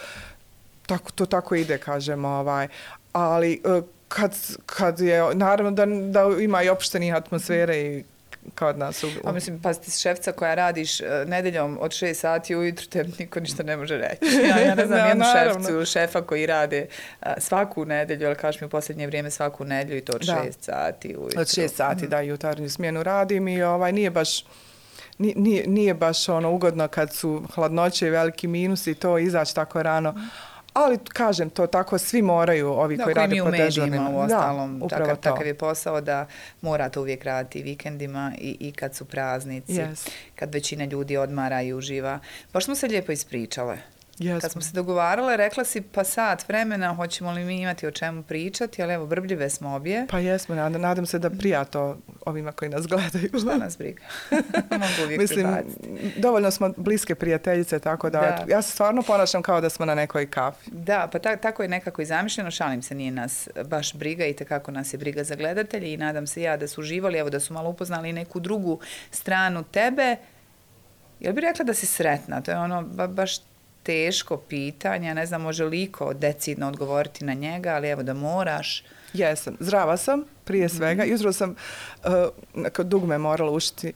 [0.86, 2.68] tako to tako ide kažemo ovaj
[3.12, 4.36] ali e, kad
[4.66, 8.05] kad je naravno da da ima i opštenih atmosfere i
[8.55, 12.57] kod nas u, A mislim, pa ti šefca koja radiš uh, nedeljom od 6 sati
[12.57, 14.18] ujutru, te niko ništa ne može reći.
[14.49, 15.62] Ja, ja ne znam Da, jednu naravno.
[15.62, 16.86] šefcu, šefa koji rade
[17.20, 20.43] uh, svaku nedelju, ali kažeš mi u posljednje vrijeme svaku nedelju i to od Da.
[20.45, 21.40] 6 sati ujutru.
[21.40, 24.45] od 6 sati da jutarnju smjenu radim i ovaj nije baš
[25.18, 29.55] ni- nije, nije baš ono ugodno kad su hladnoće i veliki minusi i to izaći
[29.55, 30.14] tako rano.
[30.74, 34.10] Ali kažem to tako svi moraju ovi Da, koji rade mi u po medijima dežurnima.
[34.10, 35.22] u ostalom, da, takav, to.
[35.22, 36.26] takav je posao da
[36.60, 40.08] morate uvijek raditi i vikendima i, i kad su praznici, Yes.
[40.34, 42.18] kad većina ljudi odmara i uživa.
[42.52, 43.78] Baš smo se lijepo ispričale.
[44.18, 44.40] Jesmo.
[44.40, 48.22] Kad smo se dogovarale, rekla si pa sat vremena, hoćemo li mi imati o čemu
[48.22, 50.06] pričati, ali evo, brbljive smo obje.
[50.10, 53.28] Pa jesmo, nadam, nadam se da prija to ovima koji nas gledaju.
[53.42, 54.02] Šta nas briga?
[54.70, 56.20] Mogu uvijek Mislim, prebaciti.
[56.20, 58.44] dovoljno smo bliske prijateljice, tako da, Da.
[58.48, 60.70] ja se stvarno ponašam kao da smo na nekoj kafi.
[60.70, 64.34] Da, pa ta, tako je nekako i zamišljeno, šalim se, nije nas baš briga i
[64.34, 67.40] kako nas je briga za gledatelje i nadam se ja da su uživali, evo da
[67.40, 70.16] su malo upoznali neku drugu stranu tebe.
[71.20, 72.40] Jel bi rekla da si sretna?
[72.40, 73.51] To je ono ba, baš
[73.82, 78.84] teško pitanje, ne znam može li iko decidno odgovoriti na njega, ali evo da moraš.
[79.12, 80.76] Jesam, zdrava sam, prije Mhm.
[80.76, 81.04] svega.
[81.04, 82.12] Jutro sam uh,
[82.54, 83.92] neko dugme morala ušiti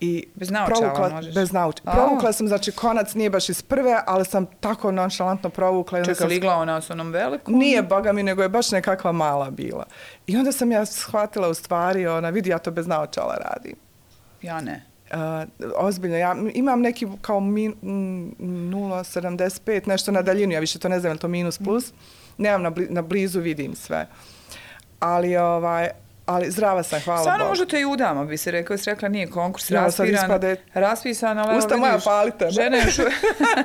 [0.00, 1.34] i Bez naočala provukla, možeš?
[1.34, 1.92] bez nauč, A.
[1.92, 5.98] provukla sam, znači konac nije baš iz prve, ali sam tako nonšalantno provukla.
[5.98, 7.54] i onda Čeka sam ligla ona s onom velikom?
[7.54, 9.84] Nije boga mi, nego je baš nekakva mala bila.
[10.26, 13.76] I onda sam ja shvatila u stvari, ona, vidi, ja to bez naočala radim.
[14.42, 14.82] Ja ne.
[15.12, 20.88] Uh, ozbiljno, ja imam neki kao min, mm, 0,75, nešto na daljinu, ja više to
[20.88, 21.92] ne znam, je li to minus plus.
[22.38, 24.06] Nemam na, bli, na blizu, vidim sve.
[25.00, 25.88] Ali, ovaj,
[26.26, 27.48] ali zdrava sam, hvala Stvarno Bogu.
[27.50, 31.58] možete i udamo, bi se rekao, si rekla nije konkurs Ja, raspiran, ispade- raspisan, ali
[31.58, 32.50] Usta moja palite.
[32.50, 33.02] žena još, u-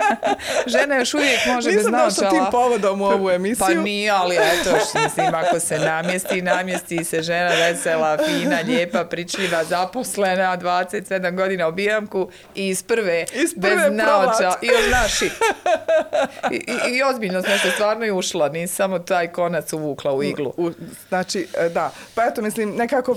[0.70, 2.30] žena još uvijek može bez Nisam došla naočala.
[2.32, 3.66] tim povodom u ovu emisiju.
[3.68, 9.04] Pa nije, ali eto, što mislim, ako se namjesti, namjesti se žena vesela, fina, lijepa,
[9.06, 11.02] pričljiva, zaposlena, 27
[11.34, 12.22] godina obijamku
[12.56, 14.32] i iz prve, Iz bez prve naočala.
[14.34, 14.64] probat.
[14.64, 15.32] I još znaš šit.
[16.52, 20.24] I, i, I ozbiljno sam što stvarno i ušla, nisam samo taj konac uvukla u
[20.24, 20.54] iglu.
[20.58, 20.72] U,
[21.10, 21.92] znači, e, da.
[22.16, 23.16] Pa eto, mislim, nekako,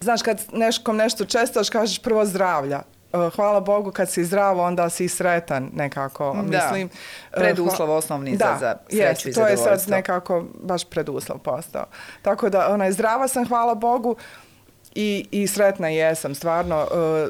[0.00, 2.82] znaš, kad neškom nešto čestaš, kažeš prvo zdravlja.
[3.12, 6.42] E, Hvala Bogu, kad si zdravo, onda si sretan nekako, Da.
[6.42, 6.88] mislim.
[7.26, 9.90] E, Preduslov osnovni da, za- za sreću jest, i to je sad zadovoljstvo.
[9.90, 11.84] nekako baš preduslov postao.
[12.22, 14.16] Tako da, onaj, zdrava sam, hvala Bogu,
[14.94, 16.86] i, i sretna jesam, stvarno.
[16.86, 17.28] e,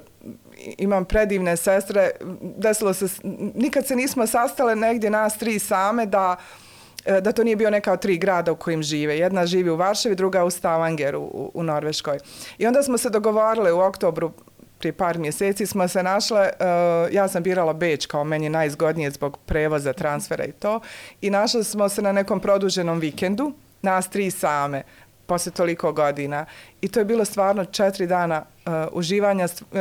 [0.79, 2.11] imam predivne sestre,
[2.41, 3.07] desilo se,
[3.55, 6.66] nikad se nismo sastale negdje nas tri same da e,
[7.07, 9.19] E, da to nije bio neka od tri grada u kojim žive.
[9.19, 12.19] Jedna živi u Varšavi, druga u Stavangeru u, u Norveškoj.
[12.59, 14.33] I onda smo se dogovorile u oktobru
[14.79, 19.39] prije par mjeseci smo se našle, uh, ja sam birala Beč kao meni najzgodnije zbog
[19.47, 20.81] prevoza, transfera i to.
[21.21, 23.53] I našle smo se na nekom produženom vikendu,
[23.83, 24.83] nas tri same,
[25.27, 26.47] posle toliko godina.
[26.81, 29.45] I to je bilo stvarno četiri dana uh, uživanja.
[29.45, 29.79] Uh,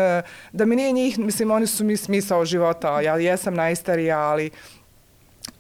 [0.52, 3.02] da mi nije njih, mislim, oni su mi smisao života.
[3.02, 4.52] Ja jesam najstarija, ali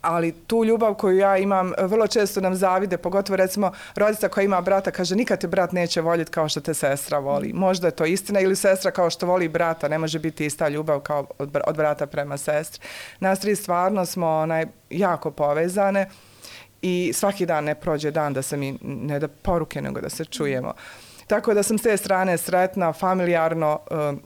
[0.06, 4.44] ali tu ljubav koju ja imam, e, vrlo često nam zavide, pogotovo recimo rodica koja
[4.44, 7.54] ima brata, kaže nikad te brat neće voljeti kao što te sestra voli.
[7.54, 11.00] Možda je to istina ili sestra kao što voli brata, ne može biti ista ljubav
[11.00, 12.82] kao od, od brata prema sestri.
[13.20, 16.10] Nas tri stvarno smo onaj, jako povezane
[16.82, 20.26] i svaki dan ne prođe dan da se mi ne da poruke, nego da se
[20.26, 20.74] čujemo.
[21.28, 24.20] Tako da sam s te strane sretna, familijarno, uh,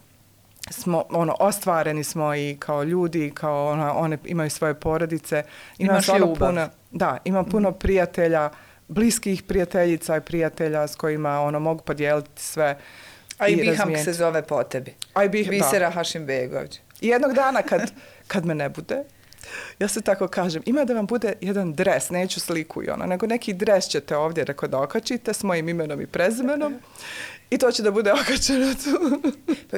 [0.72, 5.44] smo ono ostvareni smo i kao ljudi kao ona one imaju svoje porodice
[5.78, 6.36] Imaš ljubav.
[6.40, 8.50] puno da imam puno prijatelja
[8.88, 12.78] bliskih prijateljica i prijatelja s kojima ono mogu podijeliti sve
[13.38, 14.04] A i razmijeniti.
[14.04, 14.94] se zove po tebi.
[15.14, 16.80] A i Bih- Bisera Hašimbegović.
[17.02, 17.92] I jednog dana kad,
[18.28, 19.04] kad me ne bude,
[19.80, 23.28] ja se tako kažem, ima da vam bude jedan dres, neću sliku i ono, nego
[23.28, 26.74] neki dres ćete ovdje, reko da okačite s mojim imenom i prezimenom
[27.50, 29.22] i to će da bude okačeno tu.
[29.72, 29.78] Pa,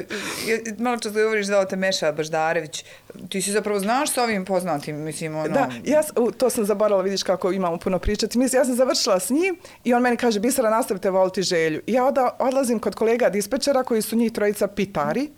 [0.78, 2.84] malo čas govoriš zvao te Meša Baždarević.
[3.28, 5.48] Ti si zapravo znaš sa ovim poznatim, mislim, ono...
[5.48, 8.38] Da, ja, s- u, to sam zaboravila, vidiš kako imamo puno pričati.
[8.38, 11.80] Mislim, ja sam završila s njim i on meni kaže, Bisera, nastavite voliti želju.
[11.86, 15.30] I ja odlazim kod kolega dispečera koji su njih trojica pitari.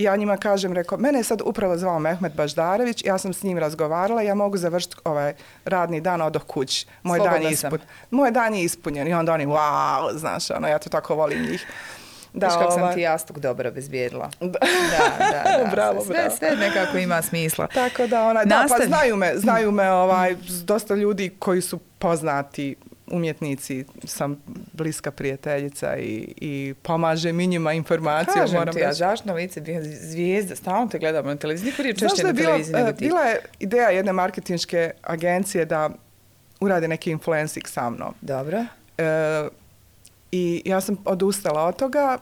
[0.00, 3.42] I ja njima kažem, rekao, mene je sad upravo zvao Mehmet Baždarević, ja sam s
[3.42, 5.34] njim razgovarala, ja mogu završiti ovaj
[5.64, 6.86] radni dan odoh kući.
[7.02, 7.68] Moj dan, Slobodna je sam.
[7.68, 9.08] ispun, moj dan je ispunjen.
[9.08, 11.66] I onda oni, wow, znaš, ono, ja to tako volim njih.
[12.32, 14.30] Da, Viš kako sam ovaj, ti jastuk dobro obezbijedila.
[14.40, 14.46] Da.
[14.48, 15.70] Da, da, da.
[15.70, 16.36] Bravo, sve, bravo.
[16.38, 17.66] sve nekako ima smisla.
[17.66, 18.86] Tako da, onaj, da, pa Nastavi.
[18.86, 22.76] znaju me, znaju me ovaj, s dosta ljudi koji su poznati
[23.10, 24.42] umjetnici, sam
[24.72, 28.34] bliska prijateljica i, i pomažem i njima informacije.
[28.34, 28.98] Kažem moram ti, ja reći.
[28.98, 32.88] zašto lice bio zvijezda, stalno te gledamo na televiziji, niko nije češće na televiziji nego
[32.88, 33.04] e, ti.
[33.04, 35.90] bila je ideja jedne marketinške agencije da
[36.60, 38.14] urade neki influencing sa mnom.
[38.20, 38.64] Dobro.
[38.98, 39.48] E,
[40.32, 42.18] I ja sam odustala od toga.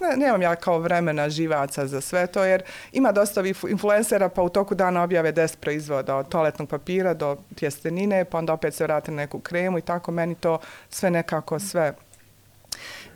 [0.00, 2.62] Ne, nemam ja kao vremena živaca za sve to, jer
[2.92, 7.36] ima dosta ovih influencera, pa u toku dana objave 10 proizvoda, od toaletnog papira do
[7.54, 11.58] tjestenine, pa onda opet se vrate na neku kremu i tako meni to sve nekako
[11.58, 11.94] sve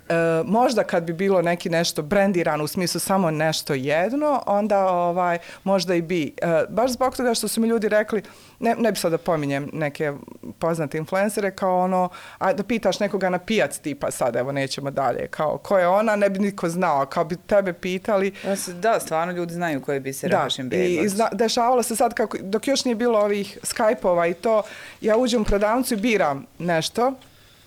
[0.07, 5.39] E, možda kad bi bilo neki nešto brendirano u smislu samo nešto jedno, onda ovaj
[5.65, 6.35] možda i bi.
[6.39, 8.23] E, baš zbog toga što su mi ljudi rekli,
[8.61, 10.13] ne, ne bi sad da pominjem neke
[10.59, 15.27] poznate influencere, kao ono, a da pitaš nekoga na pijac tipa sad, evo nećemo dalje,
[15.27, 19.01] kao ko je ona, ne bi niko znao, kao bi tebe pitali, Da, se- Da,
[19.01, 21.01] stvarno ljudi znaju ko je Bisera da, i, Hašimbegović.
[21.03, 24.63] i zna, dešavalo se sad kako, dok još nije bilo ovih Skype-ova i to,
[25.01, 27.13] ja uđem u prodavnicu i biram nešto,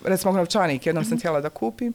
[0.03, 1.93] recimo novčanik, jednom sam htjela da kupim,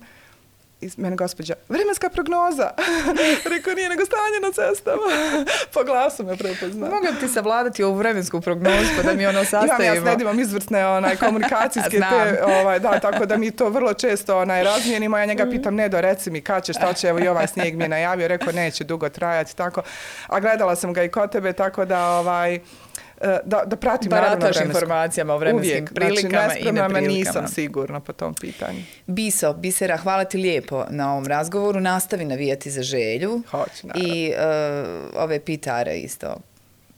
[0.83, 2.71] i mene gospođa, vremenska prognoza.
[3.55, 5.03] Rekao, nije nego stanje na cestama.
[5.75, 6.89] po glasu me prepozna.
[6.89, 9.95] Mogu ti savladati ovu vremensku prognozu pa da mi ono Imam sastavimo?
[9.95, 13.95] ja s Ned imam izvrsne onaj, komunikacijske te, ovaj, da, tako da mi to vrlo
[13.95, 15.19] često onaj, razmijenimo.
[15.19, 17.85] Ja njega pitam, Nedo, reci mi kad će, šta će, evo i ovaj snijeg mi
[17.85, 19.83] je najavio, rekao neće dugo trajati, tako.
[20.27, 22.61] A gledala sam ga i kod tebe, tako da, ovaj,
[23.45, 24.79] da, da pratim naravno Barataš vremensku.
[24.79, 27.01] informacijama o vremenskim Uvijek, prilikama znači, i neprilikama.
[27.01, 28.83] nisam sigurna po tom pitanju.
[29.07, 31.81] Biso, Bisera, hvala ti lijepo na ovom razgovoru.
[31.81, 33.43] Nastavi navijati za želju.
[33.51, 34.09] Hoću, naravno.
[34.09, 36.37] I uh, ove pitare isto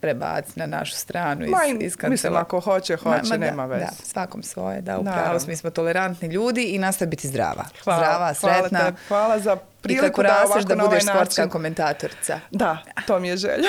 [0.04, 3.84] prebaci na našu stranu iz, Ma, iz i- kancela- mislim, ako hoće, hoće, nema veze.
[3.84, 7.64] Da, svakom svoje, da, upravo mi smo tolerantni ljudi i nastavi biti zdrava.
[7.84, 8.78] Hvala, zdrava, hvala sretna.
[8.80, 12.40] tebi, hvala za I priliku kako da ovako da na ovaj budeš sportska način- komentatorica.
[12.50, 13.68] Da, to mi je želja.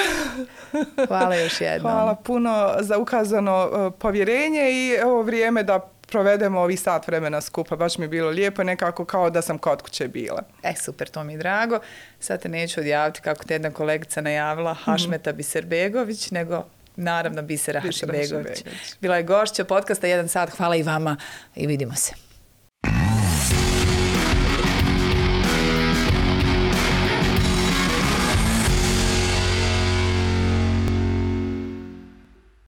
[1.08, 1.92] Hvala još jednom.
[1.92, 7.76] Hvala puno za ukazano uh, povjerenje i evo vrijeme da provedemo ovi sat vremena skupa.
[7.76, 10.44] Baš mi je bilo lijepo, nekako kao da sam kod kuće bila.
[10.64, 11.80] E, super, to mi je drago.
[12.20, 18.14] Sad te neću odjaviti kako te jedna kolegica najavila, Hašmeta Biserbegović, nego naravno Bisera, Bisera.
[18.14, 18.64] Hašibegović.
[19.02, 20.50] Bila je gošća podcasta Jedan sat.
[20.50, 21.18] Hvala i vama
[21.56, 22.25] i vidimo se.